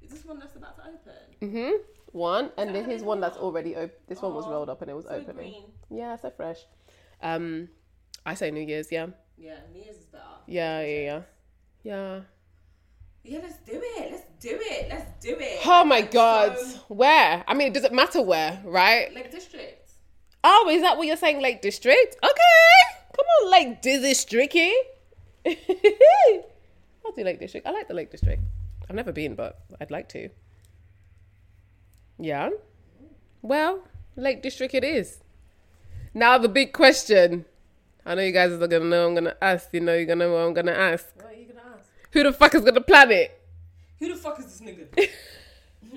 Is 0.00 0.10
this 0.10 0.24
one 0.24 0.38
that's 0.38 0.56
about 0.56 0.76
to 0.76 0.82
open? 0.84 1.50
hmm 1.50 1.93
One, 2.14 2.52
and 2.56 2.72
then 2.74 2.84
that 2.84 2.88
here's 2.90 3.02
one 3.02 3.20
that's 3.20 3.36
already 3.36 3.74
open. 3.74 3.96
This 4.06 4.22
one 4.22 4.34
was 4.34 4.46
rolled 4.46 4.70
up 4.70 4.80
and 4.82 4.90
it 4.90 4.94
was 4.94 5.04
So 5.06 5.10
opening. 5.10 5.34
green. 5.36 5.64
Yeah, 5.90 6.14
so 6.16 6.30
fresh. 6.30 6.58
Um, 7.20 7.68
I 8.24 8.34
say 8.34 8.50
New 8.52 8.60
Year's. 8.62 8.90
Yeah, 8.92 9.08
Yeah, 9.36 9.56
New 9.72 9.82
Year's 9.82 9.96
is 9.96 10.04
better. 10.06 10.22
yeah, 10.46 10.80
yeah, 10.82 11.00
yeah. 11.02 11.22
Yeah. 11.82 12.20
Yeah, 13.24 13.38
let's 13.42 13.58
do 13.58 13.72
it. 13.82 14.12
Let's 14.12 14.24
do 14.38 14.58
it. 14.60 14.88
Let's 14.90 15.10
do 15.24 15.36
it. 15.40 15.60
Oh 15.66 15.84
my 15.84 16.00
Like, 16.00 16.12
god, 16.12 16.58
so- 16.58 16.78
where? 16.88 17.42
I 17.48 17.54
mean, 17.54 17.66
it 17.68 17.74
doesn't 17.74 17.92
matter 17.94 18.22
where, 18.22 18.60
right? 18.64 19.12
Lake 19.14 19.30
District. 19.32 19.90
Oh, 20.44 20.68
is 20.70 20.82
that 20.82 20.96
what 20.96 21.06
you're 21.06 21.16
saying, 21.16 21.40
Lake 21.42 21.62
District? 21.62 22.16
Okay, 22.22 22.76
come 23.16 23.26
on, 23.42 23.50
Lake 23.50 23.82
District. 23.82 24.54
I'll 27.06 27.12
do 27.16 27.24
Lake 27.24 27.40
District. 27.40 27.66
I 27.66 27.70
like 27.72 27.88
the 27.88 27.94
Lake 27.94 28.10
District. 28.10 28.42
I've 28.88 28.94
never 28.96 29.10
been, 29.12 29.34
but 29.34 29.60
I'd 29.80 29.90
like 29.90 30.08
to. 30.10 30.28
Yeah. 32.18 32.50
Well, 33.42 33.86
Lake 34.16 34.42
District 34.42 34.74
it 34.74 34.84
is. 34.84 35.20
Now 36.12 36.38
the 36.38 36.48
big 36.48 36.72
question. 36.72 37.44
I 38.06 38.14
know 38.14 38.22
you 38.22 38.32
guys 38.32 38.52
are 38.52 38.66
gonna 38.66 38.84
know 38.84 39.08
I'm 39.08 39.14
gonna 39.14 39.36
ask. 39.42 39.68
You 39.72 39.80
know 39.80 39.94
you're 39.94 40.06
gonna 40.06 40.26
know 40.26 40.32
what 40.32 40.38
I'm 40.40 40.54
gonna 40.54 40.72
ask. 40.72 41.06
What 41.16 41.26
are 41.26 41.34
you 41.34 41.46
gonna 41.46 41.74
ask? 41.76 41.88
Who 42.12 42.22
the 42.22 42.32
fuck 42.32 42.54
is 42.54 42.62
gonna 42.62 42.80
plan 42.80 43.10
it? 43.10 43.40
Who 43.98 44.08
the 44.12 44.16
fuck 44.16 44.38
is 44.38 44.46
this 44.46 44.60
nigga? 44.60 44.86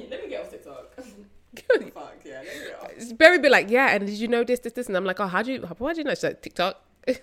let 0.10 0.24
me 0.24 0.30
get 0.30 0.42
off 0.42 0.52
TikTok. 0.52 0.96
fuck 1.94 2.16
yeah, 2.26 2.42
let 2.44 2.46
me 2.46 2.66
get 2.68 3.12
off. 3.12 3.18
Barry 3.18 3.40
be 3.40 3.50
like, 3.50 3.70
yeah, 3.70 3.90
and 3.90 4.08
did 4.08 4.16
you 4.18 4.28
know 4.28 4.44
this, 4.44 4.60
this, 4.60 4.74
this? 4.74 4.88
And 4.88 4.96
I'm 4.98 5.06
like, 5.06 5.20
oh, 5.20 5.28
how 5.28 5.44
do 5.44 5.52
you, 5.54 5.66
how 5.66 5.74
do 5.74 5.98
you 5.98 6.04
know? 6.04 6.12
She's 6.12 6.24
like, 6.24 6.42
TikTok. 6.42 6.82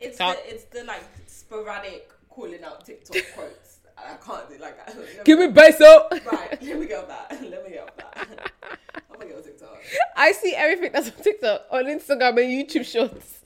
It's 0.00 0.18
TikTok. 0.18 0.36
the 0.36 0.52
it's 0.54 0.64
the 0.64 0.82
like 0.82 1.04
sporadic 1.28 2.10
calling 2.28 2.64
out 2.64 2.84
TikTok 2.84 3.22
quotes. 3.36 3.78
I 3.96 4.14
can't 4.16 4.48
do 4.48 4.58
like. 4.58 4.76
I- 4.88 5.22
Give 5.22 5.38
me 5.38 5.52
peso. 5.52 6.08
Right, 6.10 6.60
let 6.60 6.80
me 6.80 6.86
get 6.86 6.98
off 7.04 7.08
that. 7.08 7.30
Let 7.30 7.64
me 7.64 7.70
get 7.70 7.82
off 7.84 7.96
that. 7.96 8.01
I'm 8.22 9.18
gonna 9.18 9.26
get 9.26 9.36
on 9.36 9.42
TikTok. 9.42 9.78
I 10.16 10.32
see 10.32 10.54
everything 10.54 10.92
that's 10.92 11.08
on 11.10 11.22
TikTok, 11.22 11.66
on 11.70 11.84
Instagram 11.84 12.30
and 12.42 12.68
YouTube 12.68 12.84
shorts. 12.84 13.40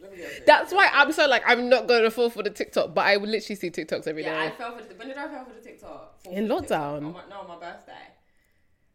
Let 0.00 0.10
me 0.12 0.18
get 0.18 0.26
on 0.26 0.30
TikTok. 0.32 0.46
That's 0.46 0.72
why 0.72 0.90
I'm 0.92 1.12
so 1.12 1.26
like 1.26 1.42
I'm 1.46 1.68
not 1.68 1.86
going 1.88 2.02
to 2.02 2.10
fall 2.10 2.30
for 2.30 2.42
the 2.42 2.50
TikTok, 2.50 2.94
but 2.94 3.06
I 3.06 3.16
would 3.16 3.28
literally 3.28 3.56
see 3.56 3.70
TikToks 3.70 4.06
every 4.06 4.22
day. 4.22 4.30
Yeah, 4.30 4.42
I 4.44 4.50
fell 4.50 4.76
for 4.76 4.82
the. 4.82 4.94
When 4.94 5.08
did 5.08 5.16
I 5.18 5.28
fall 5.28 5.44
for 5.44 5.54
the 5.54 5.60
TikTok? 5.60 6.22
Fall 6.22 6.32
In 6.32 6.48
for 6.48 6.54
the 6.54 6.60
TikTok. 6.60 6.80
lockdown? 6.80 6.96
On 7.06 7.12
my, 7.12 7.20
no, 7.30 7.40
on 7.40 7.48
my 7.48 7.56
birthday. 7.58 7.92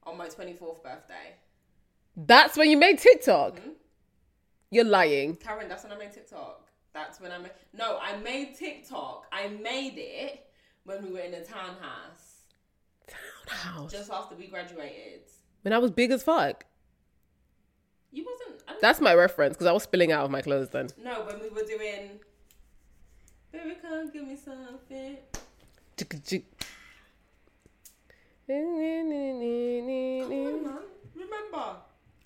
On 0.03 0.17
my 0.17 0.27
24th 0.27 0.83
birthday. 0.83 1.35
That's 2.17 2.57
when 2.57 2.69
you 2.69 2.77
made 2.77 2.99
TikTok. 2.99 3.57
Mhm. 3.57 3.73
You're 4.71 4.83
lying. 4.85 5.35
Karen, 5.37 5.67
that's 5.69 5.83
when 5.83 5.93
I 5.93 5.97
made 5.97 6.11
TikTok. 6.11 6.67
That's 6.93 7.19
when 7.19 7.31
I 7.31 7.37
made. 7.37 7.51
No, 7.73 7.97
I 8.01 8.17
made 8.17 8.55
TikTok. 8.55 9.25
I 9.31 9.47
made 9.47 9.93
it 9.97 10.45
when 10.83 11.03
we 11.05 11.11
were 11.13 11.19
in 11.19 11.33
a 11.33 11.43
townhouse 11.43 12.28
Townhouse. 13.47 13.91
just 13.91 14.11
after 14.11 14.35
we 14.35 14.47
graduated. 14.47 15.21
When 15.63 15.73
I 15.73 15.77
was 15.77 15.91
big 15.91 16.11
as 16.11 16.23
fuck. 16.23 16.65
You 18.11 18.25
wasn't. 18.25 18.63
I 18.67 18.71
don't, 18.71 18.81
That's 18.81 19.01
my 19.01 19.13
reference 19.13 19.53
because 19.53 19.67
I 19.67 19.71
was 19.71 19.83
spilling 19.83 20.11
out 20.11 20.25
of 20.25 20.31
my 20.31 20.41
clothes 20.41 20.69
then. 20.69 20.89
no, 21.03 21.23
when 21.25 21.39
we 21.41 21.49
were 21.49 21.63
doing. 21.63 22.19
Baby, 23.51 23.75
come 23.81 24.09
give 24.11 24.27
me 24.27 24.35
something. 24.35 25.17
On. 28.49 30.79
Remember. 31.15 31.75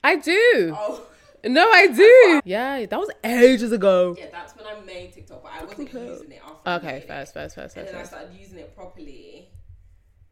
I 0.04 0.16
do. 0.18 0.76
Oh. 0.78 1.06
No, 1.46 1.70
I 1.70 1.88
do. 1.88 2.42
Yeah, 2.46 2.86
that 2.86 2.98
was 3.00 3.10
ages 3.24 3.72
ago. 3.74 4.16
Yeah, 4.18 4.28
that's 4.32 4.56
when 4.56 4.66
I 4.66 4.80
made 4.82 5.12
TikTok, 5.12 5.44
but 5.44 5.52
I 5.52 5.64
wasn't 5.66 5.92
using 5.94 6.32
it 6.32 6.42
after. 6.46 6.70
Okay, 6.88 6.98
it. 6.98 7.08
first, 7.08 7.34
first, 7.34 7.56
first, 7.56 7.76
And 7.76 7.86
first. 7.88 7.92
then 7.94 8.02
I 8.02 8.06
started 8.06 8.34
using 8.40 8.60
it 8.60 8.74
properly 8.76 9.50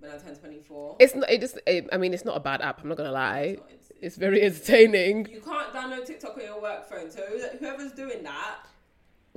when 0.02 0.12
I 0.12 0.18
turned 0.18 0.38
24. 0.40 0.98
It's 1.00 1.16
not. 1.16 1.30
It 1.30 1.40
just. 1.42 1.58
It, 1.66 1.88
I 1.94 1.98
mean, 1.98 2.14
it's 2.14 2.26
not 2.26 2.36
a 2.36 2.40
bad 2.42 2.62
app. 2.62 2.82
I'm 2.82 2.90
not 2.90 2.98
gonna 2.98 3.12
lie. 3.12 3.58
It's 3.58 3.62
it's- 3.72 3.92
It's 4.02 4.16
very 4.18 4.42
entertaining. 4.42 5.28
You 5.32 5.42
can't 5.42 5.72
download 5.72 6.06
TikTok 6.06 6.36
on 6.38 6.44
your 6.44 6.60
work 6.62 6.90
phone, 6.90 7.10
so 7.12 7.22
whoever's 7.60 7.92
doing 7.92 8.24
that, 8.24 8.56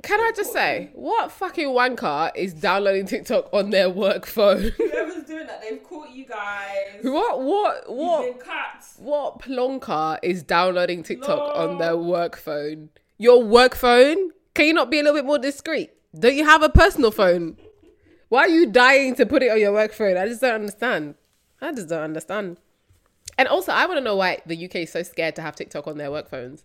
Can 0.03 0.19
I 0.19 0.31
just 0.35 0.51
say, 0.53 0.89
what 0.93 1.31
fucking 1.31 1.67
wanker 1.69 2.31
is 2.35 2.53
downloading 2.53 3.05
TikTok 3.05 3.47
on 3.53 3.69
their 3.69 3.89
work 3.91 4.25
phone? 4.25 4.71
whoever's 4.77 5.23
doing 5.25 5.45
that, 5.47 5.61
they've 5.61 5.83
caught 5.83 6.09
you 6.09 6.25
guys. 6.25 6.97
what? 7.03 7.41
What? 7.43 7.89
What? 7.93 8.41
What 8.97 9.39
plonker 9.39 10.17
is 10.23 10.41
downloading 10.43 11.03
TikTok 11.03 11.55
on 11.55 11.77
their 11.77 11.95
work 11.95 12.35
phone? 12.35 12.89
Your 13.19 13.43
work 13.43 13.75
phone? 13.75 14.31
Can 14.55 14.65
you 14.65 14.73
not 14.73 14.89
be 14.89 14.99
a 14.99 15.03
little 15.03 15.17
bit 15.19 15.25
more 15.25 15.37
discreet? 15.37 15.91
Don't 16.17 16.35
you 16.35 16.45
have 16.45 16.63
a 16.63 16.69
personal 16.69 17.11
phone? 17.11 17.57
Why 18.29 18.41
are 18.41 18.49
you 18.49 18.65
dying 18.67 19.15
to 19.15 19.25
put 19.25 19.43
it 19.43 19.51
on 19.51 19.59
your 19.59 19.71
work 19.73 19.93
phone? 19.93 20.17
I 20.17 20.27
just 20.27 20.41
don't 20.41 20.55
understand. 20.55 21.15
I 21.61 21.71
just 21.71 21.89
don't 21.89 22.01
understand. 22.03 22.57
And 23.37 23.47
also, 23.47 23.71
I 23.71 23.85
want 23.85 23.97
to 23.97 24.03
know 24.03 24.15
why 24.15 24.39
the 24.45 24.65
UK 24.65 24.75
is 24.77 24.91
so 24.91 25.03
scared 25.03 25.35
to 25.35 25.41
have 25.41 25.55
TikTok 25.55 25.87
on 25.87 25.97
their 25.97 26.11
work 26.11 26.29
phones. 26.29 26.63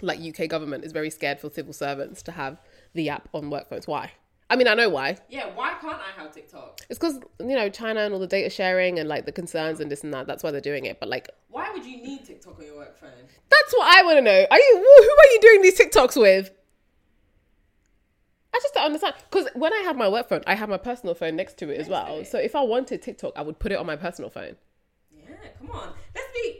Like 0.00 0.20
UK 0.20 0.48
government 0.48 0.84
is 0.84 0.92
very 0.92 1.10
scared 1.10 1.40
for 1.40 1.50
civil 1.50 1.72
servants 1.72 2.22
to 2.22 2.32
have 2.32 2.60
the 2.94 3.08
app 3.08 3.28
on 3.34 3.50
work 3.50 3.68
phones. 3.68 3.86
Why? 3.86 4.12
I 4.50 4.56
mean, 4.56 4.66
I 4.66 4.74
know 4.74 4.88
why. 4.88 5.18
Yeah, 5.28 5.54
why 5.54 5.74
can't 5.80 5.98
I 6.00 6.20
have 6.20 6.32
TikTok? 6.32 6.80
It's 6.88 6.98
because 6.98 7.20
you 7.40 7.54
know 7.54 7.68
China 7.68 8.00
and 8.00 8.14
all 8.14 8.20
the 8.20 8.26
data 8.26 8.48
sharing 8.48 8.98
and 8.98 9.08
like 9.08 9.26
the 9.26 9.32
concerns 9.32 9.80
and 9.80 9.90
this 9.90 10.02
and 10.04 10.14
that. 10.14 10.26
That's 10.26 10.42
why 10.42 10.50
they're 10.50 10.60
doing 10.60 10.86
it. 10.86 11.00
But 11.00 11.10
like, 11.10 11.28
Why 11.50 11.70
would 11.72 11.84
you 11.84 11.98
need 11.98 12.24
TikTok 12.24 12.58
on 12.58 12.64
your 12.64 12.76
work 12.76 12.98
phone? 12.98 13.10
That's 13.50 13.72
what 13.74 13.94
I 13.94 14.02
want 14.04 14.18
to 14.18 14.22
know. 14.22 14.46
Are 14.50 14.58
you 14.58 14.74
who 14.76 15.02
who 15.02 15.10
are 15.10 15.32
you 15.32 15.38
doing 15.42 15.62
these 15.62 15.78
TikToks 15.78 16.18
with? 16.18 16.50
I 18.58 18.60
just 18.60 18.74
don't 18.74 18.86
understand 18.86 19.14
because 19.30 19.46
when 19.54 19.72
I 19.72 19.82
have 19.84 19.96
my 19.96 20.08
work 20.08 20.28
phone, 20.28 20.42
I 20.44 20.56
have 20.56 20.68
my 20.68 20.78
personal 20.78 21.14
phone 21.14 21.36
next 21.36 21.58
to 21.58 21.70
it 21.70 21.78
as 21.78 21.88
well. 21.88 22.24
So 22.24 22.38
if 22.38 22.56
I 22.56 22.62
wanted 22.62 23.00
TikTok, 23.02 23.34
I 23.36 23.42
would 23.42 23.60
put 23.60 23.70
it 23.70 23.78
on 23.78 23.86
my 23.86 23.94
personal 23.94 24.30
phone. 24.30 24.56
Yeah, 25.12 25.36
come 25.60 25.70
on. 25.70 25.92
Let's 26.12 26.26
be 26.34 26.56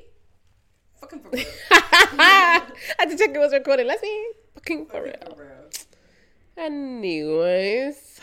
fucking 1.00 1.20
for 1.22 1.30
real. 1.30 1.44
I 1.72 2.62
had 3.00 3.10
to 3.10 3.18
check 3.18 3.30
it 3.30 3.38
was 3.38 3.52
recorded. 3.52 3.88
Let's 3.88 4.00
be 4.02 4.30
fucking 4.54 4.86
for 4.86 5.02
real. 5.02 5.14
for 5.36 5.42
real. 5.42 5.68
Anyways, 6.56 8.20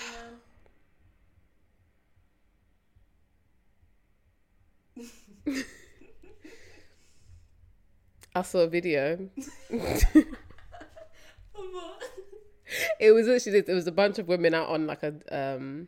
I 8.33 8.41
saw 8.41 8.59
a 8.59 8.67
video. 8.67 9.29
It 12.99 13.11
was 13.11 13.27
literally 13.27 13.59
it 13.59 13.67
was 13.73 13.87
a 13.87 13.91
bunch 13.91 14.19
of 14.19 14.27
women 14.27 14.53
out 14.53 14.69
on 14.69 14.87
like 14.87 15.03
a 15.03 15.13
um 15.31 15.87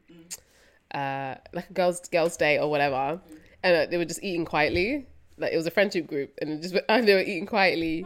uh 0.93 1.35
like 1.53 1.69
a 1.69 1.73
girls 1.73 1.99
girls 2.09 2.37
day 2.37 2.59
or 2.59 2.69
whatever. 2.69 3.19
And 3.63 3.75
uh, 3.75 3.85
they 3.89 3.97
were 3.97 4.05
just 4.05 4.23
eating 4.23 4.45
quietly. 4.45 5.07
Like 5.37 5.51
it 5.53 5.57
was 5.57 5.67
a 5.67 5.71
friendship 5.71 6.07
group 6.07 6.33
and 6.41 6.61
just 6.61 6.75
and 6.89 7.07
they 7.07 7.13
were 7.13 7.21
eating 7.21 7.45
quietly. 7.45 8.05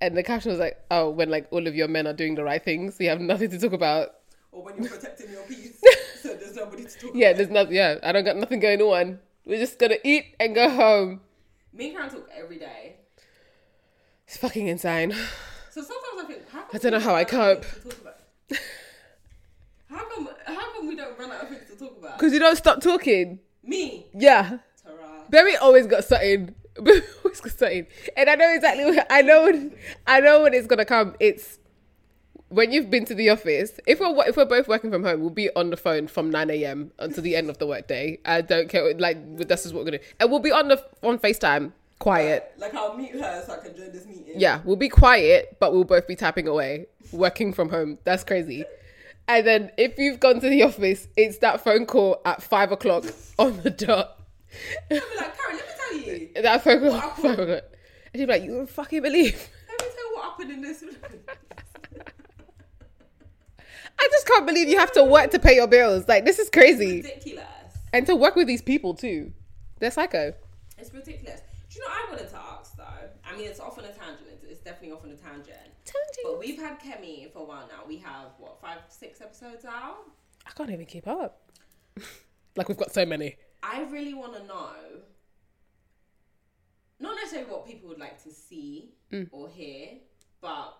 And 0.00 0.16
the 0.16 0.22
caption 0.22 0.50
was 0.50 0.60
like 0.60 0.78
oh 0.90 1.10
when 1.10 1.28
like 1.28 1.48
all 1.50 1.66
of 1.66 1.74
your 1.74 1.88
men 1.88 2.06
are 2.06 2.12
doing 2.12 2.34
the 2.34 2.44
right 2.44 2.62
things 2.62 2.96
so 2.96 3.04
you 3.04 3.10
have 3.10 3.20
nothing 3.20 3.50
to 3.50 3.58
talk 3.58 3.72
about. 3.72 4.14
Or 4.52 4.62
when 4.62 4.78
you're 4.78 4.88
protecting 4.88 5.30
your 5.30 5.42
peace, 5.42 5.78
so 6.22 6.34
there's 6.34 6.56
nobody 6.56 6.84
to 6.84 6.98
talk 6.98 7.10
yeah 7.14 7.28
about. 7.28 7.36
there's 7.36 7.50
nothing 7.50 7.74
yeah 7.74 7.98
i 8.02 8.12
don't 8.12 8.24
got 8.24 8.36
nothing 8.36 8.60
going 8.60 8.80
on. 8.80 9.18
We're 9.44 9.58
just 9.58 9.78
gonna 9.78 9.96
eat 10.04 10.34
and 10.40 10.54
go 10.54 10.68
home. 10.70 11.20
Me 11.72 11.88
and 11.88 11.96
Karen 11.96 12.10
talk 12.10 12.28
every 12.34 12.58
day. 12.58 12.96
it's 14.26 14.36
fucking 14.38 14.66
insane. 14.66 15.12
So 15.12 15.18
sometimes 15.18 15.26
I 15.26 15.47
think, 16.28 16.42
I 16.74 16.78
don't 16.78 16.92
know 16.92 17.00
how 17.00 17.14
I 17.14 17.24
run 17.24 17.34
out 17.40 17.56
of 17.56 17.62
cope. 17.62 17.64
things 17.64 17.82
to 17.84 17.88
talk 17.90 18.00
about? 18.00 18.14
how 19.90 20.04
come? 20.14 20.28
How 20.46 20.72
come 20.72 20.86
we 20.88 20.96
don't 20.96 21.18
run 21.18 21.30
out 21.32 21.42
of 21.42 21.48
things 21.48 21.66
to 21.70 21.76
talk 21.76 21.98
about? 21.98 22.18
because 22.18 22.32
you 22.32 22.38
don't 22.38 22.56
stop 22.56 22.80
talking 22.82 23.40
Me, 23.62 24.06
yeah 24.14 24.58
Tara. 24.82 25.24
Berry 25.30 25.56
always 25.56 25.86
got 25.86 26.04
something. 26.04 26.54
Always 27.24 27.40
got 27.40 27.58
something, 27.58 27.88
and 28.16 28.30
I 28.30 28.36
know 28.36 28.54
exactly. 28.54 28.84
What, 28.84 29.04
I 29.10 29.20
know. 29.22 29.42
When, 29.42 29.74
I 30.06 30.20
know 30.20 30.44
when 30.44 30.54
it's 30.54 30.68
gonna 30.68 30.84
come. 30.84 31.16
It's 31.18 31.58
when 32.50 32.70
you've 32.70 32.88
been 32.88 33.04
to 33.06 33.16
the 33.16 33.30
office. 33.30 33.80
If 33.84 33.98
we're 33.98 34.14
if 34.28 34.36
we're 34.36 34.44
both 34.44 34.68
working 34.68 34.92
from 34.92 35.02
home, 35.02 35.20
we'll 35.20 35.30
be 35.30 35.50
on 35.56 35.70
the 35.70 35.76
phone 35.76 36.06
from 36.06 36.30
nine 36.30 36.50
a.m. 36.50 36.92
until 37.00 37.24
the 37.24 37.34
end 37.34 37.50
of 37.50 37.58
the 37.58 37.66
workday. 37.66 38.20
I 38.24 38.42
don't 38.42 38.68
care. 38.68 38.94
Like 38.94 39.18
this 39.38 39.66
is 39.66 39.72
what 39.72 39.80
we're 39.80 39.90
gonna. 39.90 39.98
do. 39.98 40.04
And 40.20 40.30
we'll 40.30 40.38
be 40.38 40.52
on 40.52 40.68
the 40.68 40.80
on 41.02 41.18
Facetime, 41.18 41.72
quiet. 41.98 42.52
Like 42.58 42.74
I'll 42.74 42.96
meet 42.96 43.12
her 43.12 43.42
so 43.46 43.54
I 43.54 43.58
can 43.58 43.76
join 43.76 43.92
this 43.92 44.06
meeting. 44.06 44.34
Yeah, 44.36 44.60
we'll 44.64 44.76
be 44.76 44.88
quiet, 44.88 45.56
but 45.60 45.72
we'll 45.72 45.84
both 45.84 46.06
be 46.06 46.16
tapping 46.16 46.46
away, 46.48 46.86
working 47.12 47.52
from 47.52 47.68
home. 47.70 47.98
That's 48.04 48.24
crazy. 48.24 48.64
And 49.26 49.46
then 49.46 49.70
if 49.76 49.98
you've 49.98 50.20
gone 50.20 50.40
to 50.40 50.48
the 50.48 50.62
office, 50.62 51.06
it's 51.16 51.38
that 51.38 51.62
phone 51.62 51.86
call 51.86 52.20
at 52.24 52.42
five 52.42 52.72
o'clock 52.72 53.04
on 53.38 53.60
the 53.62 53.70
dot. 53.70 54.18
I'll 54.90 54.98
be 55.00 55.04
like, 55.16 55.36
Karen, 55.36 55.56
let 55.56 55.66
me 55.66 55.72
tell 55.76 55.94
you. 56.14 56.28
That 56.42 56.64
phone 56.64 56.80
call 56.80 56.92
What 56.92 57.04
at 57.04 57.16
five 57.16 57.38
o'clock. 57.38 57.62
And 58.14 58.20
she'd 58.20 58.26
be 58.26 58.32
like, 58.32 58.42
you 58.42 58.52
don't 58.52 58.70
fucking 58.70 59.02
believe. 59.02 59.48
Let 59.68 59.80
me 59.82 59.94
tell 59.94 60.08
you 60.08 60.14
what 60.14 60.24
happened 60.24 60.50
in 60.52 60.60
this. 60.62 60.82
I 64.00 64.08
just 64.12 64.26
can't 64.26 64.46
believe 64.46 64.68
you 64.68 64.78
have 64.78 64.92
to 64.92 65.04
work 65.04 65.30
to 65.32 65.38
pay 65.38 65.56
your 65.56 65.66
bills. 65.66 66.06
Like, 66.08 66.24
this 66.24 66.38
is 66.38 66.48
crazy. 66.48 67.02
ridiculous. 67.02 67.44
And 67.92 68.06
to 68.06 68.14
work 68.14 68.36
with 68.36 68.46
these 68.46 68.62
people 68.62 68.94
too. 68.94 69.32
They're 69.80 69.90
psycho. 69.90 70.32
It's 70.78 70.94
ridiculous. 70.94 71.40
You 71.78 71.84
know 71.84 71.90
I 71.94 72.06
wanted 72.10 72.28
to 72.30 72.36
ask 72.36 72.76
though? 72.76 72.84
I 73.24 73.36
mean, 73.36 73.46
it's 73.46 73.60
off 73.60 73.78
on 73.78 73.84
a 73.84 73.92
tangent. 73.92 74.26
It's, 74.32 74.42
it's 74.44 74.60
definitely 74.62 74.96
off 74.96 75.04
on 75.04 75.10
a 75.10 75.14
tangent. 75.16 75.46
Tangent. 75.84 76.24
But 76.24 76.38
we've 76.40 76.58
had 76.58 76.80
Kemi 76.80 77.32
for 77.32 77.38
a 77.40 77.44
while 77.44 77.68
now. 77.68 77.86
We 77.86 77.98
have 77.98 78.30
what 78.38 78.60
five, 78.60 78.78
six 78.88 79.20
episodes 79.20 79.64
out. 79.64 79.98
I 80.44 80.50
can't 80.56 80.70
even 80.70 80.86
keep 80.86 81.06
up. 81.06 81.40
like, 82.56 82.68
we've 82.68 82.76
got 82.76 82.92
so 82.92 83.06
many. 83.06 83.36
I 83.62 83.82
really 83.84 84.12
want 84.14 84.34
to 84.34 84.44
know, 84.44 84.72
not 86.98 87.14
necessarily 87.14 87.48
what 87.50 87.64
people 87.66 87.88
would 87.90 87.98
like 88.00 88.20
to 88.24 88.30
see 88.30 88.94
Mm. 89.12 89.28
or 89.32 89.48
hear, 89.48 89.90
but 90.42 90.74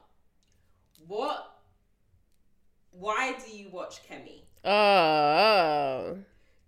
what, 1.07 1.61
why 2.91 3.35
do 3.47 3.57
you 3.57 3.71
watch 3.71 4.01
Kemi? 4.07 4.43
Oh. 4.65 6.19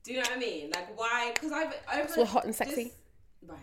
Do 0.05 0.13
you 0.13 0.19
know 0.19 0.23
what 0.23 0.37
I 0.37 0.39
mean? 0.39 0.71
Like 0.71 0.97
why? 0.99 1.33
Because 1.35 1.53
I've 1.53 1.75
over 1.95 2.13
we're 2.17 2.25
hot 2.25 2.45
and 2.45 2.55
sexy. 2.55 2.85
this- 2.85 2.93
right? 3.47 3.59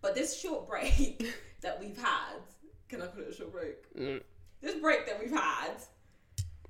But 0.00 0.14
this 0.14 0.38
short 0.38 0.66
break 0.68 1.34
that 1.62 1.80
we've 1.80 1.96
had, 1.96 2.40
can 2.88 3.02
I 3.02 3.06
call 3.06 3.22
it 3.22 3.28
a 3.30 3.34
short 3.34 3.52
break? 3.52 3.94
Mm. 3.96 4.22
This 4.60 4.74
break 4.76 5.06
that 5.06 5.18
we've 5.20 5.30
had, 5.30 5.72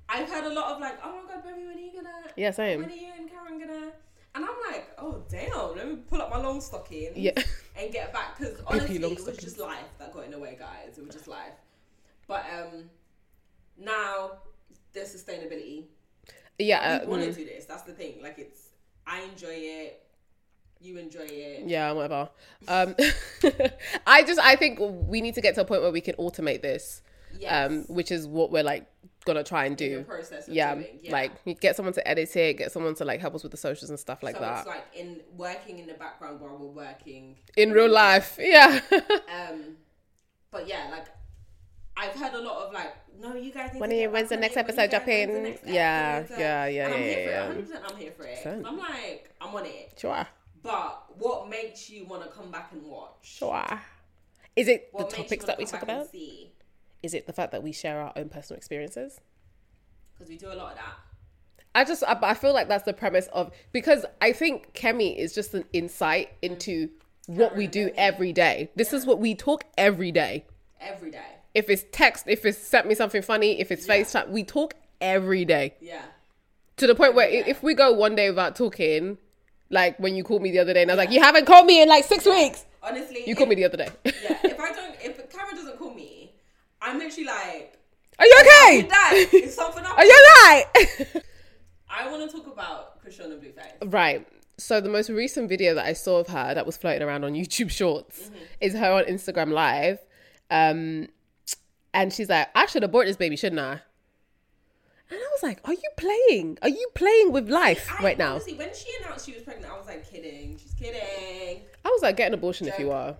I've 0.09 0.29
heard 0.29 0.45
a 0.45 0.53
lot 0.53 0.73
of 0.73 0.81
like, 0.81 0.97
oh 1.03 1.21
my 1.21 1.33
god, 1.33 1.43
baby, 1.43 1.65
when 1.67 1.77
are 1.77 1.79
you 1.79 1.91
gonna? 1.93 2.31
Yeah, 2.35 2.51
same. 2.51 2.81
When 2.81 2.89
are 2.89 2.93
you 2.93 3.11
and 3.17 3.29
Karen 3.29 3.59
gonna? 3.59 3.91
And 4.35 4.45
I'm 4.45 4.71
like, 4.71 4.87
oh 4.97 5.23
damn, 5.29 5.75
let 5.75 5.87
me 5.87 5.95
pull 6.07 6.21
up 6.21 6.29
my 6.29 6.37
long 6.37 6.61
stocking 6.61 7.11
Yeah. 7.15 7.31
and 7.77 7.91
get 7.91 8.13
back 8.13 8.37
because 8.37 8.59
honestly, 8.67 8.97
it 8.97 9.01
was 9.01 9.21
stockings. 9.21 9.43
just 9.43 9.59
life 9.59 9.87
that 9.99 10.13
got 10.13 10.25
in 10.25 10.31
the 10.31 10.39
way, 10.39 10.55
guys. 10.59 10.97
It 10.97 11.05
was 11.05 11.15
just 11.15 11.27
life. 11.27 11.53
But 12.27 12.45
um, 12.53 12.89
now 13.77 14.33
there's 14.93 15.15
sustainability 15.15 15.85
Yeah. 16.59 16.99
we 16.99 17.05
uh, 17.05 17.09
want 17.09 17.23
to 17.23 17.29
mm. 17.29 17.35
do 17.35 17.45
this. 17.45 17.65
That's 17.65 17.83
the 17.83 17.93
thing. 17.93 18.21
Like 18.21 18.37
it's, 18.37 18.69
I 19.05 19.21
enjoy 19.21 19.53
it. 19.53 20.03
You 20.81 20.97
enjoy 20.97 21.21
it. 21.29 21.67
Yeah, 21.67 21.91
whatever. 21.93 22.29
Um, 22.67 22.95
I 24.07 24.23
just 24.23 24.39
I 24.39 24.55
think 24.55 24.79
we 24.79 25.21
need 25.21 25.35
to 25.35 25.41
get 25.41 25.55
to 25.55 25.61
a 25.61 25.65
point 25.65 25.81
where 25.81 25.91
we 25.91 26.01
can 26.01 26.15
automate 26.15 26.61
this, 26.61 27.01
Yes. 27.37 27.69
um, 27.71 27.83
which 27.87 28.11
is 28.11 28.27
what 28.27 28.51
we're 28.51 28.63
like 28.63 28.85
gonna 29.25 29.43
try 29.43 29.65
and 29.65 29.75
do. 29.75 30.05
Yeah, 30.47 30.79
yeah. 31.01 31.11
like 31.11 31.59
get 31.59 31.75
someone 31.75 31.93
to 31.93 32.07
edit 32.07 32.33
it, 32.35 32.57
get 32.57 32.71
someone 32.71 32.95
to 32.95 33.05
like 33.05 33.19
help 33.19 33.35
us 33.35 33.43
with 33.43 33.51
the 33.51 33.57
socials 33.57 33.89
and 33.89 33.99
stuff 33.99 34.23
like 34.23 34.35
so 34.35 34.41
that 34.41 34.59
it's 34.59 34.67
like 34.67 34.85
in 34.95 35.19
working 35.35 35.79
in 35.79 35.87
the 35.87 35.93
background 35.95 36.39
while 36.39 36.55
we're 36.57 36.67
working 36.67 37.35
in 37.57 37.71
real 37.71 37.89
life. 37.89 38.37
Yeah, 38.39 38.79
Um, 38.91 39.75
but 40.51 40.67
yeah, 40.67 40.87
like 40.91 41.05
I've 41.97 42.13
heard 42.13 42.33
a 42.33 42.39
lot 42.41 42.67
of 42.67 42.73
like, 42.73 42.93
no, 43.19 43.35
you 43.35 43.51
guys. 43.51 43.73
Need 43.73 43.79
When 43.79 43.91
you- 43.91 44.09
when's 44.11 44.29
the 44.29 44.37
next 44.37 44.55
it, 44.55 44.59
episode 44.59 44.83
you 44.83 44.87
guys- 44.89 45.07
when's 45.07 45.31
the 45.31 45.43
dropping? 45.65 45.73
Yeah, 45.73 46.17
episode?" 46.19 46.39
yeah, 46.39 46.65
yeah, 46.67 46.85
I'm 46.85 46.91
yeah, 46.93 46.97
here 46.97 47.43
for 47.43 47.59
it. 47.59 47.67
100% 47.67 47.91
I'm 47.91 47.97
here 47.97 48.11
for 48.11 48.23
it. 48.23 48.65
I'm 48.65 48.77
like, 48.77 49.31
I'm 49.41 49.55
on 49.55 49.65
it. 49.65 49.93
sure, 49.97 50.27
But 50.67 51.05
what 51.17 51.49
makes 51.49 51.89
you 51.89 52.03
want 52.03 52.23
to 52.23 52.29
come 52.29 52.51
back 52.51 52.73
and 52.73 52.83
watch? 52.83 53.15
sure. 53.21 53.63
Is 54.57 54.67
it 54.67 54.91
the 54.91 54.97
What 54.97 55.05
makes 55.05 55.15
topics 55.15 55.45
that 55.45 55.57
we 55.57 55.65
talk 55.65 55.81
about? 55.81 56.07
Is 57.03 57.13
it 57.13 57.25
the 57.25 57.31
fact 57.31 57.53
that 57.53 57.63
we 57.63 57.71
share 57.71 58.01
our 58.01 58.11
own 58.17 58.27
personal 58.27 58.57
experiences? 58.57 59.21
Because 60.13 60.29
we 60.29 60.37
do 60.37 60.47
a 60.47 60.55
lot 60.55 60.71
of 60.73 60.77
that. 60.77 60.97
I 61.73 61.85
just 61.85 62.03
I, 62.03 62.17
I 62.21 62.33
feel 62.33 62.53
like 62.53 62.67
that's 62.67 62.83
the 62.83 62.91
premise 62.91 63.27
of 63.27 63.51
because 63.71 64.05
I 64.19 64.33
think 64.33 64.73
Kemi 64.73 65.15
is 65.15 65.33
just 65.33 65.53
an 65.53 65.63
insight 65.71 66.31
into 66.41 66.87
mm. 66.87 67.35
what 67.35 67.55
we 67.55 67.67
do 67.67 67.91
every 67.95 68.33
day. 68.33 68.69
This 68.75 68.91
is 68.91 69.05
what 69.05 69.19
we 69.19 69.35
talk 69.35 69.63
every 69.77 70.11
day. 70.11 70.45
Every 70.81 71.11
day. 71.11 71.37
If 71.53 71.69
it's 71.69 71.85
text, 71.93 72.25
if 72.27 72.45
it's 72.45 72.57
sent 72.57 72.87
me 72.87 72.95
something 72.95 73.21
funny, 73.21 73.61
if 73.61 73.71
it's 73.71 73.87
Yeah. 73.87 73.97
FaceTime, 73.97 74.31
we 74.31 74.43
talk 74.43 74.73
every 74.99 75.45
day. 75.45 75.75
Yeah. 75.79 76.01
To 76.77 76.87
the 76.87 76.95
point 76.95 77.13
where 77.15 77.27
Every 77.27 77.39
i 77.39 77.43
day. 77.43 77.49
if 77.51 77.63
we 77.63 77.73
go 77.73 77.93
one 77.93 78.15
day 78.15 78.29
without 78.29 78.55
talking, 78.55 79.17
like 79.69 79.97
when 79.99 80.15
you 80.15 80.23
called 80.23 80.41
me 80.41 80.51
the 80.51 80.59
other 80.59 80.73
day 80.73 80.81
and 80.83 80.91
I 80.91 80.95
was 80.95 80.97
like, 80.99 81.11
You 81.11 81.21
haven't 81.21 81.45
called 81.45 81.65
me 81.65 81.81
in 81.81 81.89
like 81.89 82.03
six 82.05 82.25
weeks. 82.25 82.65
Honestly, 82.83 83.19
You 83.25 83.31
if- 83.31 83.37
called 83.37 83.49
me 83.49 83.55
the 83.55 83.65
other 83.65 83.77
day. 83.77 83.89
yeah. 84.05 84.11
If 84.43 84.59
I 84.59 84.71
don't, 84.73 84.95
if 85.01 85.29
Karen 85.29 85.55
doesn't 85.55 85.77
call 85.77 85.93
me, 85.93 86.31
I'm 86.81 86.97
literally 86.99 87.25
like, 87.25 87.77
Are 88.19 88.25
you 88.25 88.35
okay? 88.41 88.87
It's 89.37 89.55
something 89.55 89.83
up. 89.83 89.95
Are 89.97 90.05
you 90.05 90.25
alright? 90.43 90.65
I 91.89 92.09
want 92.11 92.29
to 92.29 92.37
talk 92.37 92.47
about 92.51 93.03
Chrisean 93.03 93.39
Blueface. 93.41 93.91
Right. 93.93 94.27
So 94.59 94.81
the 94.81 94.89
most 94.89 95.09
recent 95.09 95.49
video 95.49 95.73
that 95.75 95.85
I 95.85 95.93
saw 95.93 96.17
of 96.19 96.27
her 96.29 96.53
that 96.53 96.65
was 96.65 96.77
floating 96.77 97.03
around 97.07 97.23
on 97.23 97.33
YouTube 97.41 97.69
Shorts 97.71 98.19
Mm-hmm. 98.29 98.35
is 98.61 98.73
her 98.73 98.91
on 98.91 99.03
Instagram 99.03 99.51
Live, 99.51 99.99
um, 100.49 101.07
and 101.93 102.11
she's 102.11 102.29
like, 102.29 102.47
"I 102.55 102.65
should 102.65 102.83
abort 102.83 103.05
this 103.05 103.17
baby, 103.17 103.35
shouldn't 103.35 103.59
I?" 103.61 103.81
And 105.09 105.19
I 105.19 105.29
was 105.33 105.43
like, 105.43 105.59
"Are 105.65 105.73
you 105.73 105.89
playing? 105.95 106.57
Are 106.61 106.69
you 106.69 106.89
playing 106.93 107.31
with 107.31 107.49
life 107.49 107.89
I, 107.97 108.03
right 108.03 108.17
now?" 108.17 108.33
Honestly, 108.33 108.55
when 108.55 108.73
she 108.73 108.89
announced 109.01 109.25
she 109.25 109.33
was 109.33 109.43
pregnant, 109.43 109.71
I 109.71 109.77
was 109.77 109.87
like, 109.87 110.09
kidding. 110.09 110.57
She's 110.61 110.73
kidding. 110.73 111.61
I 111.85 111.89
was 111.89 112.01
like, 112.01 112.17
"Get 112.17 112.27
an 112.27 112.33
abortion 112.33 112.67
if 112.67 112.77
you 112.77 112.91
are." 112.91 113.15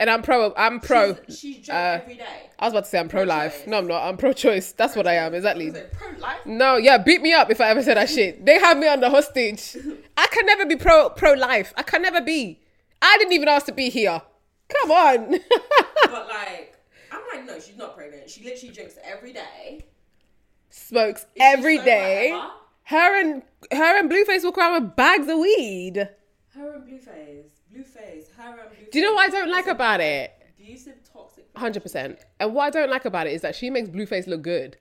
And 0.00 0.10
I'm 0.10 0.22
pro. 0.22 0.52
I'm 0.56 0.80
pro. 0.80 1.16
She's, 1.26 1.38
she's 1.38 1.66
joke 1.66 1.74
uh, 1.76 2.00
every 2.02 2.16
day. 2.16 2.50
I 2.58 2.64
was 2.64 2.72
about 2.72 2.84
to 2.84 2.90
say 2.90 2.98
I'm 2.98 3.08
pro 3.08 3.22
life. 3.22 3.66
No, 3.66 3.78
I'm 3.78 3.86
not. 3.86 4.02
I'm 4.02 4.16
pro 4.16 4.32
choice. 4.32 4.72
That's 4.72 4.96
what 4.96 5.06
I 5.06 5.14
am. 5.14 5.34
Exactly. 5.34 5.70
pro 5.70 6.10
life. 6.18 6.44
No, 6.44 6.76
yeah, 6.76 6.98
beat 6.98 7.22
me 7.22 7.32
up 7.32 7.50
if 7.50 7.60
I 7.60 7.68
ever 7.68 7.82
said 7.82 7.96
that 7.96 8.10
shit. 8.10 8.44
They 8.44 8.58
have 8.58 8.76
me 8.78 8.88
under 8.88 9.08
hostage. 9.08 9.76
I 10.16 10.26
can 10.26 10.46
never 10.46 10.66
be 10.66 10.76
pro 10.76 11.10
pro 11.10 11.34
life. 11.34 11.72
I 11.76 11.82
can 11.82 12.02
never 12.02 12.20
be. 12.20 12.60
I 13.00 13.16
didn't 13.18 13.34
even 13.34 13.48
ask 13.48 13.66
to 13.66 13.72
be 13.72 13.90
here. 13.90 14.22
Come 14.68 14.90
on. 14.90 15.38
But 16.06 16.28
like, 16.28 16.76
I'm 17.10 17.22
like, 17.32 17.46
no, 17.46 17.58
she's 17.58 17.76
not 17.76 17.96
pregnant. 17.96 18.28
She 18.28 18.44
literally 18.44 18.72
drinks 18.72 18.96
every 19.02 19.32
day. 19.32 19.84
Smokes 20.78 21.22
Is 21.22 21.26
every 21.40 21.76
sober 21.76 21.84
day. 21.86 22.30
ever? 22.32 22.48
Her 22.84 23.20
and 23.20 23.42
her 23.72 23.98
and 23.98 24.10
Blueface 24.10 24.42
walk 24.44 24.58
around 24.58 24.82
with 24.82 24.96
bags 24.96 25.28
of 25.28 25.38
weed. 25.38 25.96
Her 26.54 26.74
and 26.74 26.84
Blueface, 26.84 27.46
Blueface, 27.72 28.30
her 28.36 28.48
and 28.60 28.70
Blueface. 28.70 28.90
Do 28.90 28.98
you 28.98 29.04
know 29.04 29.14
what 29.14 29.28
I 29.28 29.30
don't 29.30 29.50
like 29.50 29.66
about 29.68 30.00
it? 30.00 30.32
Abusive, 30.58 30.94
toxic. 31.12 31.46
Hundred 31.56 31.82
percent. 31.82 32.18
And 32.40 32.54
what 32.54 32.64
I 32.66 32.70
don't 32.70 32.90
like 32.90 33.04
about 33.04 33.26
it 33.28 33.32
is 33.34 33.42
that 33.42 33.54
she 33.54 33.70
makes 33.70 33.88
Blueface 33.88 34.26
look 34.26 34.42
good. 34.42 34.76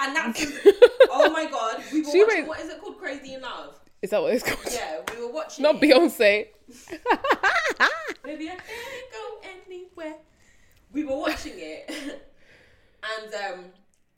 And 0.00 0.16
that's 0.16 0.42
oh 1.10 1.30
my 1.30 1.44
god, 1.46 1.82
we 1.92 2.02
were 2.02 2.10
She 2.10 2.22
watching. 2.24 2.40
made- 2.40 2.48
What 2.48 2.60
is 2.60 2.70
it 2.70 2.80
called? 2.80 2.98
Crazy 2.98 3.34
in 3.34 3.42
Love. 3.42 3.78
Is 4.02 4.10
that 4.10 4.20
what 4.20 4.34
it's 4.34 4.42
called? 4.44 4.66
Yeah, 4.74 5.00
we 5.14 5.24
were 5.24 5.32
watching. 5.32 5.62
Not 5.62 5.76
it. 5.76 5.80
Beyonce. 5.80 6.46
Baby, 8.24 8.48
I 8.50 8.56
can't 8.56 9.12
go 9.12 9.48
anywhere. 9.68 10.16
We 10.92 11.04
were 11.04 11.16
watching 11.16 11.52
it, 11.56 11.90
and 13.02 13.34
um, 13.34 13.64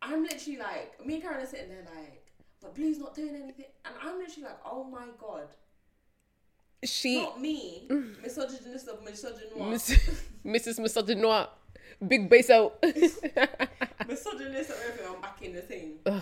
I'm 0.07 0.23
literally 0.23 0.59
like, 0.59 1.05
me 1.05 1.15
and 1.15 1.23
Karen 1.23 1.43
are 1.43 1.47
sitting 1.47 1.69
there 1.69 1.85
like, 1.95 2.23
but 2.61 2.75
Blue's 2.75 2.99
not 2.99 3.15
doing 3.15 3.35
anything, 3.35 3.67
and 3.85 3.95
I'm 4.03 4.19
literally 4.19 4.45
like, 4.45 4.59
oh 4.65 4.85
my 4.85 5.07
god, 5.21 5.49
she 6.85 7.21
not 7.23 7.41
me, 7.41 7.89
misogynist 8.23 8.89
of 8.89 9.05
misogynoir. 9.05 9.73
Mrs. 10.45 10.81
Misogynoir. 10.81 11.49
Big 12.07 12.29
bass 12.29 12.51
out. 12.51 12.79
misogynist 12.83 14.71
or 14.71 14.75
everything. 14.87 15.07
I'm 15.15 15.21
back 15.21 15.43
in 15.43 15.55
the 15.55 15.63
thing. 15.63 15.95
Uh, 16.05 16.21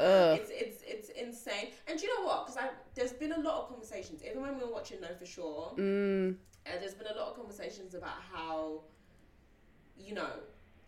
Ugh. 0.00 0.40
It's 0.40 0.50
it's 0.52 0.82
it's 0.86 1.08
insane. 1.10 1.68
And 1.86 1.98
do 1.98 2.06
you 2.06 2.18
know 2.18 2.26
what? 2.26 2.46
Because 2.46 2.60
I 2.60 2.70
there's 2.94 3.12
been 3.12 3.32
a 3.32 3.40
lot 3.40 3.62
of 3.62 3.68
conversations. 3.68 4.22
Even 4.28 4.42
when 4.42 4.56
we 4.56 4.64
were 4.64 4.72
watching 4.72 5.00
No 5.00 5.08
for 5.18 5.26
Sure, 5.26 5.72
Mm, 5.76 6.36
and 6.66 6.80
there's 6.80 6.94
been 6.94 7.06
a 7.06 7.14
lot 7.18 7.28
of 7.28 7.36
conversations 7.36 7.94
about 7.94 8.16
how, 8.32 8.80
you 9.98 10.14
know, 10.14 10.30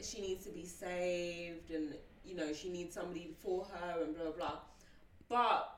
she 0.01 0.21
needs 0.21 0.45
to 0.47 0.51
be 0.53 0.65
saved, 0.67 1.71
and 1.71 1.95
you 2.25 2.35
know 2.37 2.53
she 2.53 2.69
needs 2.71 2.95
somebody 2.95 3.35
for 3.43 3.65
her, 3.73 4.03
and 4.03 4.15
blah 4.15 4.25
blah 4.25 4.33
blah. 4.33 4.59
But 5.29 5.73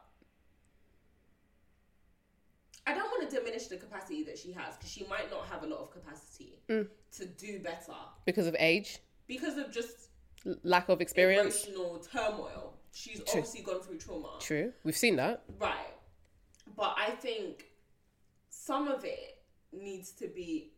I 2.86 2.94
don't 2.94 3.10
want 3.10 3.28
to 3.28 3.36
diminish 3.36 3.66
the 3.66 3.76
capacity 3.76 4.22
that 4.24 4.38
she 4.38 4.52
has 4.52 4.76
because 4.76 4.90
she 4.90 5.06
might 5.06 5.30
not 5.30 5.46
have 5.46 5.62
a 5.62 5.66
lot 5.66 5.80
of 5.80 5.90
capacity 5.90 6.58
Mm. 6.68 6.88
to 7.12 7.26
do 7.26 7.60
better 7.60 7.92
because 8.24 8.46
of 8.46 8.56
age, 8.58 8.98
because 9.26 9.58
of 9.58 9.70
just 9.70 10.08
l- 10.46 10.56
lack 10.62 10.88
of 10.88 11.00
experience. 11.00 11.66
emotional 11.66 11.98
turmoil. 11.98 12.74
She's 12.92 13.18
True. 13.18 13.24
obviously 13.40 13.62
gone 13.62 13.80
through 13.82 13.98
trauma. 13.98 14.38
True, 14.40 14.72
we've 14.84 14.96
seen 14.96 15.16
that. 15.16 15.44
Right. 15.58 15.94
But 16.74 16.94
I 16.98 17.10
think 17.10 17.66
some 18.48 18.88
of 18.88 19.04
it 19.04 19.42
needs 19.72 20.10
to 20.12 20.26
be 20.28 20.72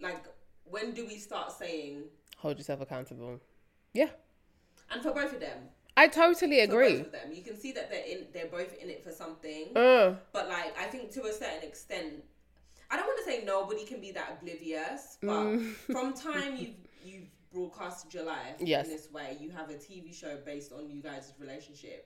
like 0.00 0.24
when 0.72 0.92
do 0.98 1.06
we 1.06 1.16
start 1.18 1.52
saying 1.52 2.04
Hold 2.38 2.58
yourself 2.58 2.80
accountable. 2.80 3.38
Yeah, 3.94 4.10
and 4.90 5.00
for 5.02 5.12
both 5.12 5.32
of 5.32 5.40
them. 5.40 5.58
I 5.96 6.08
totally 6.08 6.58
For 6.58 6.64
agree. 6.72 6.96
both 6.98 7.06
of 7.06 7.12
them. 7.12 7.28
You 7.32 7.42
can 7.42 7.56
see 7.62 7.72
that 7.72 7.90
they're 7.90 8.04
in 8.12 8.20
they're 8.32 8.46
both 8.60 8.72
in 8.82 8.88
it 8.94 9.04
for 9.04 9.12
something. 9.12 9.76
Uh, 9.76 10.16
But 10.32 10.48
like 10.48 10.72
I 10.78 10.86
think 10.92 11.12
to 11.12 11.20
a 11.24 11.32
certain 11.32 11.62
extent 11.70 12.24
I 12.90 12.96
don't 12.96 13.06
want 13.06 13.20
to 13.24 13.30
say 13.30 13.44
nobody 13.44 13.84
can 13.84 14.00
be 14.00 14.10
that 14.12 14.28
oblivious, 14.40 15.18
but 15.22 15.44
Mm. 15.44 15.72
from 15.94 16.08
time 16.30 16.56
you've 16.56 16.80
you've 17.04 17.28
broadcasted 17.52 18.12
your 18.14 18.24
life 18.24 18.56
Yes. 18.58 18.86
in 18.86 18.92
this 18.96 19.08
way, 19.12 19.36
you 19.40 19.50
have 19.50 19.68
a 19.70 19.74
TV 19.74 20.06
show 20.22 20.34
based 20.52 20.72
on 20.72 20.88
you 20.90 21.00
guys' 21.02 21.32
relationship. 21.38 22.00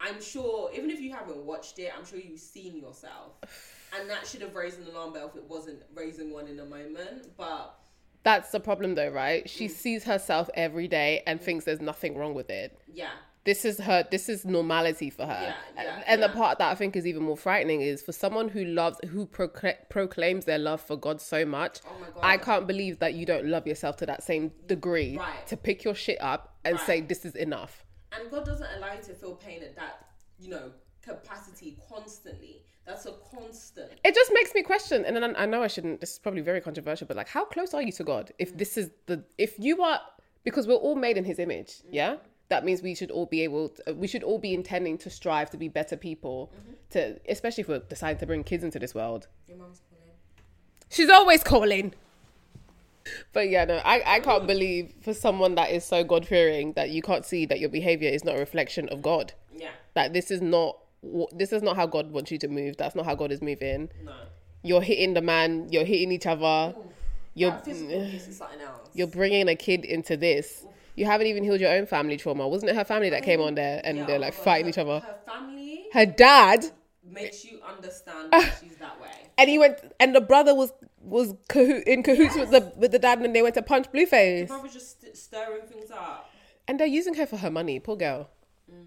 I'm 0.00 0.20
sure, 0.20 0.70
even 0.76 0.90
if 0.90 1.00
you 1.00 1.10
haven't 1.18 1.42
watched 1.52 1.78
it, 1.78 1.90
I'm 1.96 2.04
sure 2.04 2.18
you've 2.18 2.40
seen 2.40 2.76
yourself, 2.76 3.30
and 3.98 4.08
that 4.10 4.26
should 4.26 4.40
have 4.42 4.54
raised 4.54 4.80
an 4.80 4.86
alarm 4.88 5.12
bell 5.12 5.28
if 5.28 5.36
it 5.36 5.44
wasn't 5.48 5.80
raising 5.94 6.32
one 6.32 6.46
in 6.48 6.58
a 6.60 6.64
moment. 6.64 7.28
But 7.36 7.74
that's 8.22 8.50
the 8.50 8.60
problem, 8.60 8.94
though, 8.94 9.10
right? 9.10 9.44
Mm. 9.44 9.48
She 9.48 9.68
sees 9.68 10.04
herself 10.04 10.48
every 10.54 10.88
day 10.88 11.22
and 11.26 11.40
thinks 11.40 11.64
there's 11.64 11.80
nothing 11.80 12.16
wrong 12.16 12.34
with 12.34 12.50
it. 12.50 12.78
yeah, 12.92 13.10
This 13.44 13.64
is 13.64 13.78
her. 13.78 14.04
This 14.10 14.28
is 14.28 14.44
normality 14.44 15.08
for 15.10 15.24
her. 15.26 15.54
Yeah, 15.76 16.00
and 16.08 16.20
yeah, 16.20 16.26
the 16.26 16.32
part 16.32 16.58
that 16.58 16.68
I 16.72 16.74
think 16.74 16.96
is 16.96 17.06
even 17.06 17.22
more 17.22 17.36
frightening 17.36 17.80
is 17.82 18.02
for 18.02 18.10
someone 18.10 18.48
who 18.48 18.64
loves, 18.64 18.98
who 19.10 19.24
procla- 19.26 19.76
proclaims 19.88 20.44
their 20.46 20.58
love 20.58 20.80
for 20.80 20.96
God 20.96 21.20
so 21.20 21.44
much. 21.44 21.78
Oh 21.86 21.96
my 22.00 22.06
God. 22.08 22.20
I 22.24 22.38
can't 22.38 22.66
believe 22.66 22.98
that 22.98 23.14
you 23.14 23.24
don't 23.24 23.46
love 23.46 23.64
yourself 23.68 23.96
to 23.98 24.06
that 24.06 24.24
same 24.24 24.50
degree 24.66 25.16
Right. 25.16 25.46
to 25.46 25.56
pick 25.56 25.84
your 25.84 25.94
shit 25.94 26.20
up 26.20 26.56
and 26.64 26.74
Right. 26.76 26.86
say 26.86 27.00
this 27.02 27.24
is 27.24 27.36
enough. 27.36 27.84
and 28.12 28.30
God 28.30 28.44
doesn't 28.46 28.68
allow 28.76 28.94
you 28.94 29.02
to 29.02 29.14
feel 29.14 29.34
pain 29.34 29.62
at 29.62 29.76
that, 29.76 30.06
you 30.38 30.48
know, 30.48 30.72
capacity 31.06 31.76
constantly. 31.88 32.62
That's 32.86 33.06
a 33.06 33.12
constant. 33.34 33.90
It 34.04 34.14
just 34.14 34.30
makes 34.32 34.54
me 34.54 34.62
question, 34.62 35.04
and 35.04 35.16
then 35.16 35.34
I 35.36 35.44
know 35.46 35.62
I 35.62 35.66
shouldn't. 35.66 36.00
This 36.00 36.12
is 36.12 36.18
probably 36.18 36.42
very 36.42 36.60
controversial, 36.60 37.06
but 37.06 37.16
like, 37.16 37.28
how 37.28 37.44
close 37.44 37.74
are 37.74 37.82
you 37.82 37.92
to 37.92 38.04
God? 38.04 38.32
If 38.38 38.54
mm. 38.54 38.58
this 38.58 38.76
is 38.76 38.90
the, 39.06 39.24
if 39.38 39.58
you 39.58 39.82
are, 39.82 40.00
because 40.44 40.68
we're 40.68 40.74
all 40.74 40.94
made 40.94 41.16
in 41.16 41.24
His 41.24 41.38
image, 41.38 41.78
mm-hmm. 41.78 41.94
yeah. 41.94 42.16
That 42.48 42.64
means 42.64 42.80
we 42.80 42.94
should 42.94 43.10
all 43.10 43.26
be 43.26 43.42
able. 43.42 43.70
To, 43.70 43.90
uh, 43.90 43.94
we 43.94 44.06
should 44.06 44.22
all 44.22 44.38
be 44.38 44.54
intending 44.54 44.98
to 44.98 45.10
strive 45.10 45.50
to 45.50 45.56
be 45.56 45.66
better 45.66 45.96
people. 45.96 46.52
Mm-hmm. 46.54 46.72
To 46.90 47.20
especially 47.28 47.62
if 47.62 47.68
we're 47.68 47.80
deciding 47.80 48.18
to 48.18 48.26
bring 48.26 48.44
kids 48.44 48.62
into 48.62 48.78
this 48.78 48.94
world. 48.94 49.26
Your 49.48 49.58
mum's 49.58 49.80
calling. 49.90 50.14
She's 50.88 51.10
always 51.10 51.42
calling. 51.42 51.92
But 53.32 53.48
yeah, 53.50 53.64
no, 53.64 53.76
I, 53.78 54.02
I 54.06 54.20
can't 54.20 54.46
believe 54.54 54.94
for 55.00 55.12
someone 55.12 55.56
that 55.56 55.70
is 55.70 55.84
so 55.84 56.04
God 56.04 56.24
fearing 56.24 56.72
that 56.74 56.90
you 56.90 57.02
can't 57.02 57.24
see 57.24 57.46
that 57.46 57.58
your 57.58 57.68
behavior 57.68 58.10
is 58.10 58.24
not 58.24 58.36
a 58.36 58.38
reflection 58.38 58.88
of 58.90 59.02
God. 59.02 59.32
Yeah, 59.56 59.70
That 59.94 60.12
this 60.12 60.30
is 60.30 60.40
not 60.40 60.78
this 61.32 61.52
is 61.52 61.62
not 61.62 61.76
how 61.76 61.86
God 61.86 62.10
wants 62.12 62.30
you 62.30 62.38
to 62.38 62.48
move. 62.48 62.76
That's 62.76 62.94
not 62.94 63.04
how 63.04 63.14
God 63.14 63.32
is 63.32 63.40
moving. 63.42 63.90
no. 64.04 64.12
You're 64.62 64.82
hitting 64.82 65.14
the 65.14 65.20
man. 65.22 65.68
You're 65.70 65.84
hitting 65.84 66.10
each 66.10 66.26
other. 66.26 66.74
You're 67.34 67.50
That 67.52 67.64
physical 67.64 67.94
mm. 68.00 68.08
abuse 68.08 68.26
is 68.26 68.38
something 68.38 68.60
else. 68.60 68.88
you're 68.94 69.06
bringing 69.06 69.48
a 69.48 69.54
kid 69.54 69.84
into 69.84 70.16
this. 70.16 70.64
You 70.96 71.04
haven't 71.04 71.26
even 71.28 71.44
healed 71.44 71.60
your 71.60 71.70
own 71.70 71.86
family 71.86 72.16
trauma. 72.16 72.48
Wasn't 72.48 72.68
it 72.70 72.74
her 72.74 72.84
family 72.84 73.10
that 73.10 73.22
came 73.22 73.40
oh, 73.40 73.44
on 73.44 73.54
there 73.54 73.80
and 73.84 73.98
Yeah, 73.98 74.06
they're 74.06 74.16
oh 74.16 74.20
like 74.22 74.34
fighting 74.34 74.64
her- 74.64 74.70
each 74.70 74.78
other? 74.78 75.00
Her 75.00 75.16
family 75.26 75.84
Her 75.92 76.06
dad 76.06 76.64
makes 77.08 77.44
you 77.44 77.60
understand 77.68 78.30
ah. 78.32 78.38
why 78.38 78.52
she's 78.60 78.76
that 78.78 79.00
way. 79.00 79.08
and 79.38 79.48
he 79.50 79.58
went 79.58 79.78
and 80.00 80.14
the 80.16 80.20
brother 80.20 80.54
was 80.54 80.72
was 81.00 81.34
cahoot, 81.48 81.84
in 81.84 82.02
cahoots 82.02 82.34
with 82.34 82.50
the 82.50 82.72
with 82.76 82.90
the 82.90 82.98
dad 82.98 83.20
and 83.20 83.36
they 83.36 83.42
went 83.42 83.54
to 83.54 83.62
punch 83.62 83.86
Blueface. 83.92 84.48
Probably 84.48 84.70
just 84.70 85.00
st- 85.00 85.16
stirring 85.16 85.66
things 85.68 85.90
up. 85.92 86.28
And 86.66 86.80
they're 86.80 86.86
using 86.88 87.14
her 87.14 87.26
for 87.26 87.36
her 87.36 87.50
money, 87.50 87.78
poor 87.78 87.94
girl. 87.96 88.30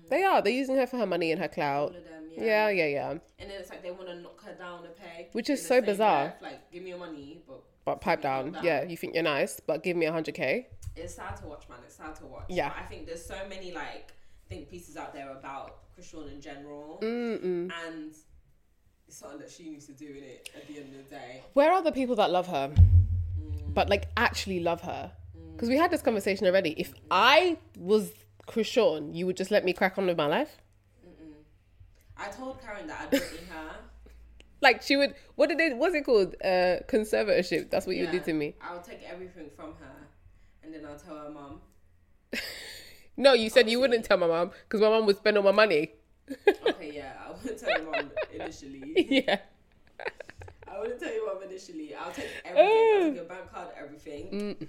They 0.09 0.23
are. 0.23 0.41
They're 0.41 0.53
using 0.53 0.75
her 0.75 0.87
for 0.87 0.97
her 0.97 1.05
money 1.05 1.31
and 1.31 1.41
her 1.41 1.47
clout. 1.47 1.93
Them, 1.93 2.03
yeah. 2.35 2.43
Yeah, 2.43 2.69
yeah, 2.69 2.85
yeah. 2.85 3.09
And 3.11 3.49
then 3.49 3.59
it's 3.59 3.69
like 3.69 3.81
they 3.81 3.91
want 3.91 4.07
to 4.07 4.15
knock 4.15 4.43
her 4.43 4.53
down 4.53 4.85
a 4.85 4.89
peg. 4.89 5.27
Which 5.31 5.49
is 5.49 5.65
so 5.65 5.81
bizarre. 5.81 6.33
Like, 6.41 6.71
give 6.71 6.83
me 6.83 6.89
your 6.89 6.99
money, 6.99 7.41
but 7.47 7.63
But 7.85 8.01
pipe 8.01 8.21
down. 8.21 8.51
down. 8.51 8.63
Yeah, 8.63 8.83
you 8.83 8.97
think 8.97 9.13
you're 9.13 9.23
nice, 9.23 9.59
but 9.65 9.83
give 9.83 9.95
me 9.95 10.05
a 10.05 10.11
hundred 10.11 10.35
k. 10.35 10.67
it's 10.95 11.15
sad 11.15 11.37
to 11.37 11.47
watch, 11.47 11.69
man. 11.69 11.79
It's 11.85 11.95
sad 11.95 12.15
to 12.17 12.25
watch. 12.25 12.45
Yeah. 12.49 12.69
But 12.69 12.77
I 12.77 12.85
think 12.87 13.05
there's 13.07 13.25
so 13.25 13.37
many 13.47 13.71
like 13.71 14.13
think 14.49 14.69
pieces 14.69 14.97
out 14.97 15.13
there 15.13 15.31
about 15.31 15.77
Chrisean 15.95 16.31
in 16.33 16.41
general, 16.41 16.99
Mm-mm. 17.01 17.71
and 17.85 18.13
it's 19.07 19.17
something 19.17 19.39
that 19.39 19.51
she 19.51 19.69
needs 19.69 19.85
to 19.85 19.93
do 19.93 20.07
in 20.07 20.23
it 20.23 20.49
at 20.55 20.67
the 20.67 20.77
end 20.77 20.93
of 20.95 21.09
the 21.09 21.15
day. 21.15 21.43
Where 21.53 21.71
are 21.71 21.83
the 21.83 21.91
people 21.91 22.15
that 22.17 22.31
love 22.31 22.47
her, 22.47 22.69
mm. 22.69 23.73
but 23.73 23.89
like 23.89 24.07
actually 24.17 24.59
love 24.59 24.81
her? 24.81 25.11
Mm. 25.37 25.53
Because 25.53 25.69
we 25.69 25.77
had 25.77 25.91
this 25.91 26.01
conversation 26.01 26.47
already. 26.47 26.71
If 26.71 26.93
I 27.11 27.57
was 27.77 28.11
Chrisean, 28.49 29.15
you 29.15 29.25
would 29.25 29.37
just 29.37 29.51
let 29.51 29.63
me 29.63 29.73
crack 29.73 29.97
on 29.97 30.07
with 30.07 30.17
my 30.17 30.25
life. 30.25 30.57
I 32.17 32.27
told 32.29 32.61
Karen 32.61 32.87
that 32.87 33.01
I'd 33.01 33.13
written 33.13 33.47
her. 33.49 33.69
Like 34.61 34.81
she 34.81 34.97
would. 34.97 35.15
What 35.35 35.47
did 35.47 35.61
it? 35.61 35.77
What's 35.77 35.95
it 35.95 36.03
called? 36.03 36.35
Uh, 36.43 36.83
conservatorship. 36.89 37.69
That's 37.69 37.87
what 37.87 37.95
you 37.95 38.03
Yeah, 38.03 38.11
did 38.11 38.25
to 38.25 38.33
me. 38.33 38.55
I'll 38.61 38.81
take 38.81 38.99
everything 39.09 39.49
from 39.55 39.67
her, 39.79 39.95
and 40.61 40.73
then 40.73 40.85
I'll 40.85 40.99
tell 40.99 41.15
her 41.17 41.29
mom. 41.29 41.61
No, 43.15 43.33
you 43.33 43.49
said 43.49 43.69
you 43.69 43.79
wouldn't 43.81 44.03
tell 44.05 44.17
my 44.17 44.27
mom 44.27 44.51
because 44.63 44.79
my 44.81 44.89
mom 44.89 45.05
would 45.05 45.17
spend 45.17 45.35
all 45.37 45.43
my 45.43 45.51
money. 45.51 45.91
Okay, 46.47 46.91
yeah, 46.95 47.13
I 47.25 47.31
wouldn't 47.31 47.57
tell 47.59 47.69
your 47.81 47.91
mom 47.91 48.11
initially. 48.33 49.07
yeah. 49.09 49.39
I 50.67 50.79
wouldn't 50.79 50.99
tell 51.01 51.13
your 51.13 51.25
mum 51.33 51.43
initially. 51.43 51.93
I'll 51.95 52.11
take 52.11 52.27
everything. 52.45 52.67
I'll 52.95 53.01
take 53.07 53.15
your 53.15 53.25
bank 53.25 53.51
card, 53.53 53.67
everything. 53.77 54.57
Mm. 54.59 54.67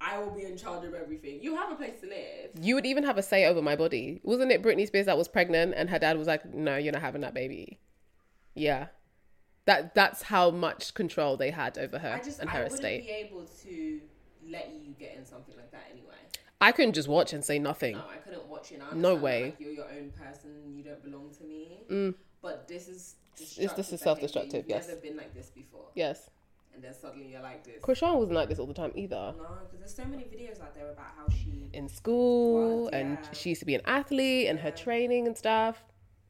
I 0.00 0.18
will 0.18 0.30
be 0.30 0.44
in 0.44 0.56
charge 0.56 0.84
of 0.84 0.94
everything. 0.94 1.40
You 1.42 1.56
have 1.56 1.72
a 1.72 1.74
place 1.74 2.00
to 2.02 2.06
live. 2.06 2.50
You 2.60 2.74
would 2.76 2.86
even 2.86 3.04
have 3.04 3.18
a 3.18 3.22
say 3.22 3.46
over 3.46 3.60
my 3.60 3.74
body. 3.76 4.20
Wasn't 4.22 4.52
it 4.52 4.62
Britney 4.62 4.86
Spears 4.86 5.06
that 5.06 5.18
was 5.18 5.26
pregnant 5.28 5.74
and 5.76 5.90
her 5.90 5.98
dad 5.98 6.16
was 6.16 6.28
like, 6.28 6.44
"No, 6.54 6.76
you're 6.76 6.92
not 6.92 7.02
having 7.02 7.22
that 7.22 7.34
baby." 7.34 7.80
Yeah. 8.54 8.88
That 9.64 9.94
that's 9.94 10.22
how 10.22 10.50
much 10.50 10.94
control 10.94 11.36
they 11.36 11.50
had 11.50 11.76
over 11.78 11.98
her 11.98 12.12
I 12.14 12.22
just 12.22 12.40
and 12.40 12.48
I 12.48 12.54
her 12.54 12.58
wouldn't 12.64 12.74
estate. 12.80 13.06
be 13.06 13.10
able 13.12 13.44
to 13.64 14.00
let 14.48 14.72
you 14.72 14.94
get 14.98 15.16
in 15.16 15.26
something 15.26 15.54
like 15.56 15.70
that 15.72 15.86
anyway. 15.92 16.14
I 16.60 16.72
couldn't 16.72 16.94
just 16.94 17.08
watch 17.08 17.32
and 17.32 17.44
say 17.44 17.58
nothing. 17.58 17.96
No, 17.96 18.04
I 18.10 18.16
couldn't 18.16 18.46
watch 18.46 18.72
it. 18.72 18.80
No 18.94 19.14
way. 19.14 19.44
Like, 19.46 19.60
you're 19.60 19.72
your 19.72 19.84
own 19.84 20.10
person. 20.10 20.74
You 20.74 20.82
don't 20.82 21.02
belong 21.04 21.30
to 21.38 21.44
me. 21.44 21.78
Mm. 21.90 22.14
But 22.40 22.66
this 22.66 22.88
is 22.88 23.16
this 23.36 23.92
is 23.92 24.00
self-destructive, 24.00 24.64
yes. 24.68 24.88
Never 24.88 25.00
been 25.00 25.16
like 25.16 25.34
this 25.34 25.50
before, 25.50 25.86
Yes. 25.94 26.30
And 26.78 26.84
then 26.84 26.94
suddenly 26.94 27.26
you're 27.32 27.42
like 27.42 27.64
this. 27.64 27.82
Chrisean 27.82 28.14
wasn't 28.14 28.34
like 28.34 28.48
this 28.48 28.60
all 28.60 28.66
the 28.66 28.72
time 28.72 28.92
either. 28.94 29.34
No, 29.36 29.46
because 29.64 29.80
there's 29.80 29.96
so 29.96 30.04
many 30.04 30.22
videos 30.22 30.60
out 30.62 30.76
there 30.76 30.88
about 30.92 31.06
how 31.16 31.26
she 31.28 31.68
In 31.72 31.88
school, 31.88 32.84
Was, 32.84 32.90
and 32.92 33.18
yeah. 33.20 33.30
she 33.32 33.48
used 33.48 33.58
to 33.58 33.66
be 33.66 33.74
an 33.74 33.80
athlete 33.84 34.46
and 34.46 34.60
her 34.60 34.70
training 34.70 35.26
and 35.26 35.36
stuff. 35.36 35.82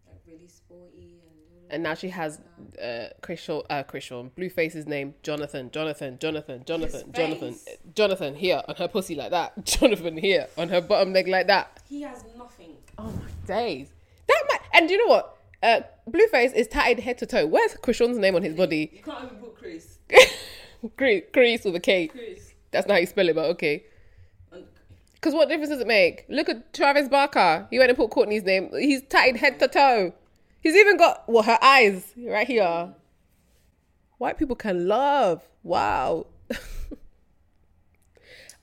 like 0.06 0.22
really 0.26 0.48
sporty 0.48 1.18
and. 1.22 1.70
And 1.70 1.82
now 1.82 1.92
she 1.92 2.08
has 2.08 2.40
uh, 2.82 3.08
Chrisean, 3.20 3.62
uh, 3.68 3.82
Chrisean, 3.82 4.30
Blueface's 4.34 4.86
name, 4.86 5.12
Jonathan, 5.22 5.70
Jonathan, 5.70 6.16
Jonathan, 6.18 6.62
Jonathan, 6.64 7.12
Jonathan. 7.12 7.54
Jonathan 7.94 8.34
here 8.34 8.62
on 8.66 8.76
her 8.76 8.88
pussy 8.88 9.16
like 9.16 9.32
that, 9.32 9.62
Jonathan 9.66 10.16
here 10.16 10.46
on 10.56 10.70
her 10.70 10.80
bottom 10.80 11.12
leg 11.12 11.28
like 11.28 11.46
that. 11.48 11.82
He 11.86 12.00
has 12.00 12.24
nothing. 12.38 12.74
Oh 12.96 13.02
my 13.12 13.46
days. 13.46 13.92
That 14.28 14.44
might, 14.50 14.60
and 14.72 14.88
you 14.88 14.96
know 14.96 15.12
what? 15.12 15.36
Uh, 15.62 15.80
Blueface 16.08 16.54
is 16.54 16.68
tatted 16.68 17.00
head 17.00 17.18
to 17.18 17.26
toe. 17.26 17.46
Where's 17.46 17.74
Chrisean's 17.74 18.16
name 18.16 18.34
on 18.34 18.42
his 18.42 18.54
body? 18.54 18.88
You 18.94 19.02
can't 19.02 19.24
even 19.26 19.36
put 19.36 19.54
Chris. 19.58 19.97
Chris, 20.96 21.22
Chris 21.32 21.64
with 21.64 21.76
a 21.76 21.80
K. 21.80 22.08
Chris. 22.08 22.52
That's 22.70 22.86
not 22.86 22.94
how 22.94 23.00
you 23.00 23.06
spell 23.06 23.28
it, 23.28 23.34
but 23.34 23.46
okay. 23.46 23.84
Because 25.14 25.34
what 25.34 25.48
difference 25.48 25.70
does 25.70 25.80
it 25.80 25.86
make? 25.86 26.24
Look 26.28 26.48
at 26.48 26.72
Travis 26.72 27.08
Barker. 27.08 27.66
He 27.70 27.78
went 27.78 27.90
and 27.90 27.98
put 27.98 28.10
Kourtney's 28.10 28.44
name. 28.44 28.70
He's 28.72 29.02
tatted 29.02 29.36
head 29.36 29.58
to 29.58 29.66
toe. 29.66 30.12
He's 30.60 30.76
even 30.76 30.96
got 30.96 31.28
well 31.28 31.42
her 31.42 31.58
eyes 31.60 32.12
right 32.16 32.46
here. 32.46 32.94
White 34.18 34.38
people 34.38 34.54
can 34.56 34.86
love. 34.86 35.42
Wow. 35.62 36.26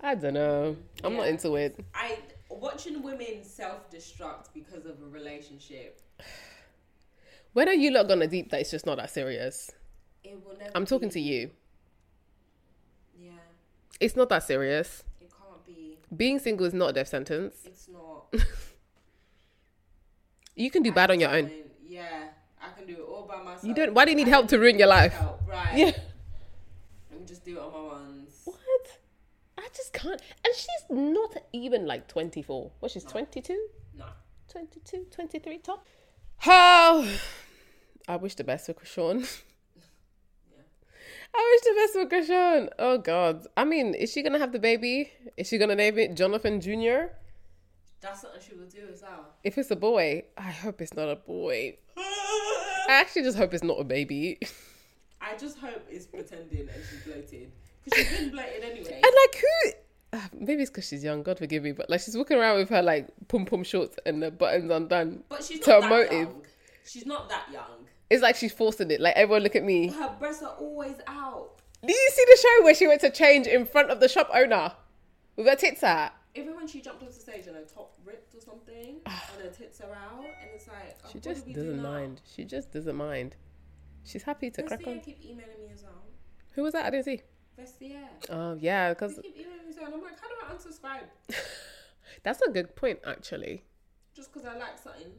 I 0.02 0.16
don't 0.16 0.34
know. 0.34 0.78
I'm 1.04 1.18
not 1.18 1.28
into 1.28 1.56
it. 1.56 1.84
I 1.94 2.20
watching 2.50 3.02
women 3.02 3.44
self 3.44 3.92
destruct 3.92 4.48
because 4.54 4.86
of 4.86 5.02
a 5.02 5.08
relationship. 5.10 6.02
When 7.54 7.68
are 7.68 7.74
you 7.74 7.92
lot 7.92 8.08
gonna 8.08 8.28
deep 8.28 8.52
that 8.52 8.62
it's 8.62 8.72
just 8.72 8.86
not 8.86 8.98
that 8.98 9.10
serious? 9.10 9.72
It 10.26 10.46
will 10.46 10.58
never. 10.58 10.72
I'm 10.76 10.86
talking 10.86 11.10
be- 11.10 11.14
to 11.14 11.20
you. 11.22 11.52
Yeah. 13.20 13.32
It's 14.00 14.16
not 14.16 14.30
that 14.30 14.44
serious. 14.44 15.04
It 15.22 15.30
can't 15.32 15.66
be. 15.66 15.98
Being 16.16 16.40
single 16.40 16.66
is 16.66 16.74
not 16.74 16.90
a 16.90 16.94
death 16.94 17.08
sentence. 17.10 17.56
It's 17.66 17.88
not. 17.88 18.34
You 20.58 20.72
can 20.72 20.84
do 20.84 20.92
bad 20.94 21.12
on 21.12 21.20
your 21.20 21.32
own. 21.32 21.48
Fine. 21.50 21.64
Yeah, 21.86 22.30
I 22.62 22.70
can 22.78 22.88
do 22.88 22.94
it 22.94 23.02
all 23.02 23.28
by 23.28 23.44
myself. 23.44 23.66
You 23.66 23.74
don't. 23.74 23.94
Why 23.94 24.06
do 24.06 24.12
you 24.12 24.16
need 24.18 24.28
I 24.28 24.32
help 24.32 24.48
to 24.50 24.58
ruin 24.58 24.80
your 24.80 24.88
life? 24.88 25.14
Help, 25.14 25.42
right? 25.48 25.72
Yeah. 25.76 25.92
Let 27.12 27.20
me 27.20 27.26
just 27.26 27.44
do 27.44 27.58
it 27.58 27.62
on 27.62 27.74
my 27.74 27.96
own. 27.98 28.28
What? 28.46 29.00
I 29.58 29.68
just 29.76 29.92
can't. 29.92 30.22
And 30.46 30.56
she's 30.56 30.86
not 30.90 31.36
even 31.52 31.86
like 31.86 32.08
24. 32.08 32.72
What, 32.80 32.92
she's 32.92 33.04
22? 33.04 33.68
No. 33.98 34.06
22, 34.50 35.08
23 35.12 35.58
top? 35.58 35.86
How? 36.38 37.06
I 38.08 38.16
wish 38.16 38.36
the 38.36 38.44
best 38.46 38.68
for 38.68 38.74
Chrisean. 38.74 39.28
I 41.38 41.52
wish 41.52 41.62
the 41.62 41.76
best 41.76 41.94
for 41.94 42.06
Chrisean. 42.34 42.70
Oh, 42.80 42.98
God. 42.98 43.46
I 43.58 43.66
mean, 43.66 43.94
is 43.94 44.12
she 44.12 44.22
going 44.22 44.34
to 44.34 44.40
have 44.40 44.52
the 44.52 44.60
baby? 44.60 45.12
Is 45.38 45.48
she 45.48 45.58
going 45.58 45.70
to 45.70 45.76
name 45.76 45.98
it 46.00 46.16
Jonathan 46.16 46.62
Jr.? 46.62 47.12
That's 48.02 48.22
something 48.22 48.40
she 48.48 48.56
will 48.56 48.68
do 48.68 48.92
as 48.94 49.02
well. 49.02 49.26
If 49.44 49.58
it's 49.58 49.72
a 49.72 49.76
boy, 49.76 50.24
I 50.38 50.52
hope 50.52 50.82
it's 50.82 50.94
not 50.94 51.10
a 51.10 51.16
boy. 51.16 51.78
I 51.98 52.88
actually 52.90 53.24
just 53.24 53.38
hope 53.38 53.54
it's 53.54 53.64
not 53.64 53.80
a 53.80 53.84
baby. 53.84 54.40
I 55.22 55.36
just 55.38 55.58
hope 55.58 55.84
it's 55.90 56.06
pretending 56.06 56.62
and 56.70 56.84
she's 56.90 57.02
bloated. 57.04 57.52
Because 57.84 58.08
she's 58.08 58.20
been 58.20 58.30
bloated 58.32 58.64
anyway. 58.64 59.02
And 59.04 59.04
like 59.04 59.42
who? 59.42 59.72
ah, 60.14 60.30
Maybe 60.38 60.62
it's 60.62 60.70
because 60.70 60.88
she's 60.88 61.04
young. 61.04 61.24
God 61.24 61.40
forgive 61.40 61.64
me, 61.64 61.72
but 61.72 61.90
like 61.90 62.02
she's 62.02 62.16
walking 62.16 62.38
around 62.38 62.58
with 62.58 62.70
her 62.70 62.84
like 62.84 63.08
pum 63.28 63.46
pum 63.46 63.64
shorts 63.64 63.98
and 64.06 64.22
the 64.22 64.30
buttons 64.30 64.70
undone. 64.72 65.24
But 65.28 65.44
she's 65.44 65.66
not 65.66 65.82
that 65.82 65.90
motive. 65.90 66.12
young. 66.12 66.42
She's 66.86 67.06
not 67.08 67.30
that 67.30 67.46
young. 67.52 67.88
It's 68.10 68.22
like 68.22 68.36
she's 68.36 68.54
forcing 68.54 68.92
it. 68.92 69.02
Like 69.02 69.16
everyone, 69.16 69.44
look 69.44 69.56
at 69.56 69.64
me. 69.64 69.88
Her 69.88 70.16
breasts 70.20 70.44
are 70.44 70.56
always 70.60 70.98
out. 71.08 71.52
Do 71.86 71.92
you 71.94 72.12
see 72.14 72.24
the 72.28 72.38
show 72.42 72.64
where 72.64 72.76
she 72.76 72.88
went 72.88 73.02
to 73.02 73.10
change 73.10 73.48
in 73.48 73.66
front 73.66 73.90
of 73.92 74.00
the 74.00 74.08
shop 74.08 74.30
owner 74.34 74.74
with 75.36 75.48
her 75.48 75.56
tits 75.56 75.84
out? 75.84 76.12
Even 76.36 76.56
when 76.56 76.68
she 76.68 76.82
jumped 76.82 77.02
off 77.04 77.10
the 77.14 77.20
stage 77.20 77.48
and 77.48 77.56
her 77.56 77.64
top 77.64 77.96
ripped 78.04 78.36
or 78.36 78.42
something, 78.42 78.98
and 79.06 79.42
her 79.42 79.50
tits 79.50 79.82
are 79.82 79.94
out, 79.94 80.20
and 80.26 80.50
it's 80.54 80.68
like, 80.68 80.98
oh, 81.06 81.10
She 81.12 81.20
just 81.20 81.46
do 81.46 81.54
doesn't 81.54 81.78
now? 81.82 81.90
mind. 81.92 82.22
She 82.36 82.44
just 82.44 82.72
doesn't 82.72 82.96
mind. 82.96 83.36
She's 84.04 84.24
happy 84.24 84.52
to 84.52 84.64
crack 84.64 84.86
on. 84.86 85.00
keep 85.00 85.24
emailing 85.24 85.62
me 85.66 85.70
as 85.74 85.84
well. 85.84 86.04
Who 86.54 86.64
was 86.64 86.74
that? 86.74 86.86
I 86.86 86.90
didn't 86.90 87.06
see. 87.06 87.22
Vestiaire. 87.60 88.08
Oh 88.30 88.56
yeah, 88.60 88.90
because 88.94 89.18
keep 89.22 89.36
emailing 89.38 89.64
me 89.66 89.70
as 89.70 89.78
well. 89.80 89.92
I'm 89.94 90.02
like, 90.04 90.20
how 90.20 90.28
do 90.28 90.36
I 90.46 90.54
unsubscribe? 90.54 91.36
that's 92.24 92.42
a 92.42 92.52
good 92.52 92.76
point 92.76 93.00
actually. 93.06 93.64
Just 94.14 94.32
because 94.34 94.48
I 94.48 94.58
like 94.58 94.78
something. 94.78 95.12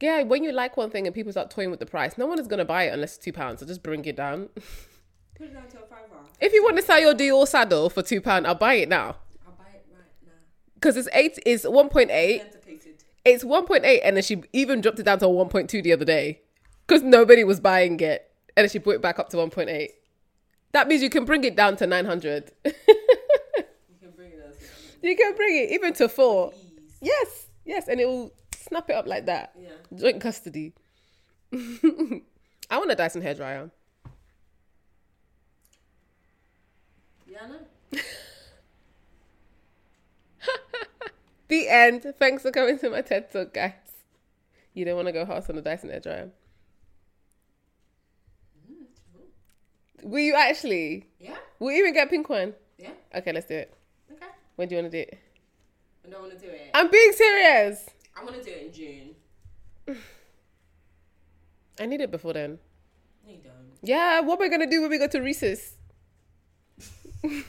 Yeah, 0.00 0.22
when 0.22 0.44
you 0.44 0.52
like 0.52 0.76
one 0.76 0.90
thing 0.90 1.06
and 1.06 1.14
people 1.14 1.32
start 1.32 1.50
toying 1.50 1.70
with 1.70 1.80
the 1.80 1.86
price, 1.86 2.16
no 2.16 2.26
one 2.26 2.38
is 2.38 2.46
gonna 2.46 2.64
buy 2.64 2.84
it 2.84 2.94
unless 2.94 3.16
it's 3.16 3.24
two 3.24 3.32
pounds. 3.32 3.60
So 3.60 3.66
just 3.66 3.82
bring 3.82 4.04
it 4.04 4.16
down. 4.16 4.48
Put 5.36 5.46
it 5.46 5.54
down 5.54 5.68
to 5.68 5.78
a 5.78 5.86
fiver. 5.86 6.24
if 6.40 6.52
you 6.52 6.62
want 6.62 6.76
to 6.76 6.82
sell 6.82 7.00
your 7.00 7.14
Dior 7.14 7.46
saddle 7.46 7.90
for 7.90 8.02
two 8.02 8.20
pound, 8.20 8.46
I'll 8.46 8.54
buy 8.54 8.74
it 8.74 8.88
now. 8.88 9.16
I'll 9.46 9.52
buy 9.52 9.70
it 9.74 9.86
right 9.92 10.04
now. 10.24 10.32
Because 10.74 10.96
it's 10.96 11.08
eight 11.12 11.38
is 11.44 11.64
one 11.64 11.88
point 11.88 12.10
eight. 12.10 12.42
It's 13.24 13.44
one 13.44 13.66
point 13.66 13.84
eight, 13.84 14.00
and 14.02 14.16
then 14.16 14.22
she 14.22 14.42
even 14.52 14.80
dropped 14.80 14.98
it 15.00 15.02
down 15.02 15.18
to 15.18 15.28
one 15.28 15.48
point 15.48 15.68
two 15.68 15.82
the 15.82 15.92
other 15.92 16.04
day, 16.04 16.40
because 16.86 17.02
nobody 17.02 17.44
was 17.44 17.60
buying 17.60 17.98
it, 18.00 18.30
and 18.56 18.64
then 18.64 18.70
she 18.70 18.78
put 18.78 18.94
it 18.96 19.02
back 19.02 19.18
up 19.18 19.28
to 19.30 19.36
one 19.36 19.50
point 19.50 19.68
eight. 19.68 19.92
That 20.72 20.86
means 20.86 21.02
you 21.02 21.10
can 21.10 21.24
bring 21.24 21.44
it 21.44 21.56
down 21.56 21.76
to 21.76 21.86
nine 21.86 22.04
hundred. 22.04 22.52
You 22.64 22.72
can 24.00 24.10
bring 24.16 24.30
it 24.30 24.56
you 25.02 25.16
can 25.16 25.34
bring 25.34 25.56
it 25.56 25.72
even 25.72 25.92
to 25.94 26.08
four. 26.08 26.52
Yes, 27.00 27.48
yes, 27.64 27.88
and 27.88 28.00
it 28.00 28.06
will 28.06 28.32
snap 28.68 28.88
it 28.90 28.94
up 28.94 29.06
like 29.06 29.26
that. 29.26 29.52
Yeah. 29.60 29.98
Joint 29.98 30.20
custody. 30.20 30.74
I 31.52 32.76
want 32.78 32.90
a 32.90 32.94
Dyson 32.94 33.22
hairdryer. 33.22 33.70
Yeah, 37.26 37.38
I 37.42 37.48
know. 37.48 37.58
The 41.48 41.66
end. 41.66 42.14
Thanks 42.18 42.42
for 42.42 42.50
coming 42.50 42.78
to 42.80 42.90
my 42.90 43.00
TED 43.00 43.32
talk, 43.32 43.54
guys. 43.54 43.72
You 44.74 44.84
don't 44.84 44.96
want 44.96 45.08
to 45.08 45.12
go 45.12 45.24
house 45.24 45.48
on 45.48 45.56
a 45.56 45.62
Dyson 45.62 45.88
hairdryer. 45.88 46.30
Mm, 48.70 50.04
Will 50.04 50.20
you 50.20 50.34
actually? 50.34 51.06
Yeah? 51.18 51.36
Will 51.58 51.72
you 51.72 51.78
even 51.78 51.94
get 51.94 52.08
a 52.08 52.10
pink 52.10 52.28
one? 52.28 52.52
Yeah? 52.76 52.90
Okay, 53.14 53.32
let's 53.32 53.46
do 53.46 53.54
it. 53.54 53.74
Okay. 54.12 54.26
When 54.56 54.68
do 54.68 54.74
you 54.74 54.82
want 54.82 54.92
to 54.92 54.98
do 54.98 55.08
it? 55.10 55.18
I 56.06 56.10
don't 56.10 56.20
want 56.20 56.38
to 56.38 56.38
do 56.38 56.52
it. 56.52 56.70
I'm 56.74 56.90
being 56.90 57.12
serious. 57.12 57.86
I 58.18 58.24
want 58.24 58.36
to 58.36 58.42
do 58.42 58.50
it 58.50 58.66
in 58.66 58.72
June. 58.72 59.96
I 61.80 61.86
need 61.86 62.00
it 62.00 62.10
before 62.10 62.32
then. 62.32 62.58
No, 63.24 63.32
you 63.32 63.38
don't. 63.42 63.52
Yeah, 63.82 64.20
what 64.20 64.40
am 64.40 64.46
I 64.46 64.48
gonna 64.48 64.68
do 64.68 64.82
when 64.82 64.90
we 64.90 64.98
go 64.98 65.06
to 65.06 65.20
Reese's? 65.20 65.74
I 67.24 67.28
was 67.30 67.44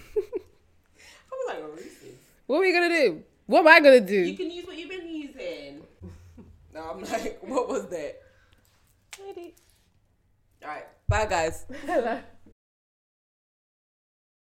like, 1.47 1.63
Reese's. 1.75 2.17
What 2.45 2.57
are 2.57 2.61
we 2.61 2.71
gonna 2.73 2.89
do? 2.89 3.23
What 3.47 3.61
am 3.61 3.67
I 3.67 3.79
gonna 3.79 3.99
do? 4.01 4.19
You 4.21 4.37
can 4.37 4.51
use 4.51 4.67
what 4.67 4.77
you've 4.77 4.89
been 4.89 5.07
using. 5.07 5.81
no, 6.73 6.81
I'm 6.91 7.01
like, 7.01 7.39
what 7.41 7.67
was 7.67 7.87
that? 7.87 8.21
Ready. 9.25 9.55
All 10.61 10.69
right. 10.69 10.85
Bye, 11.07 11.25
guys. 11.25 11.65
Hello. 11.85 12.19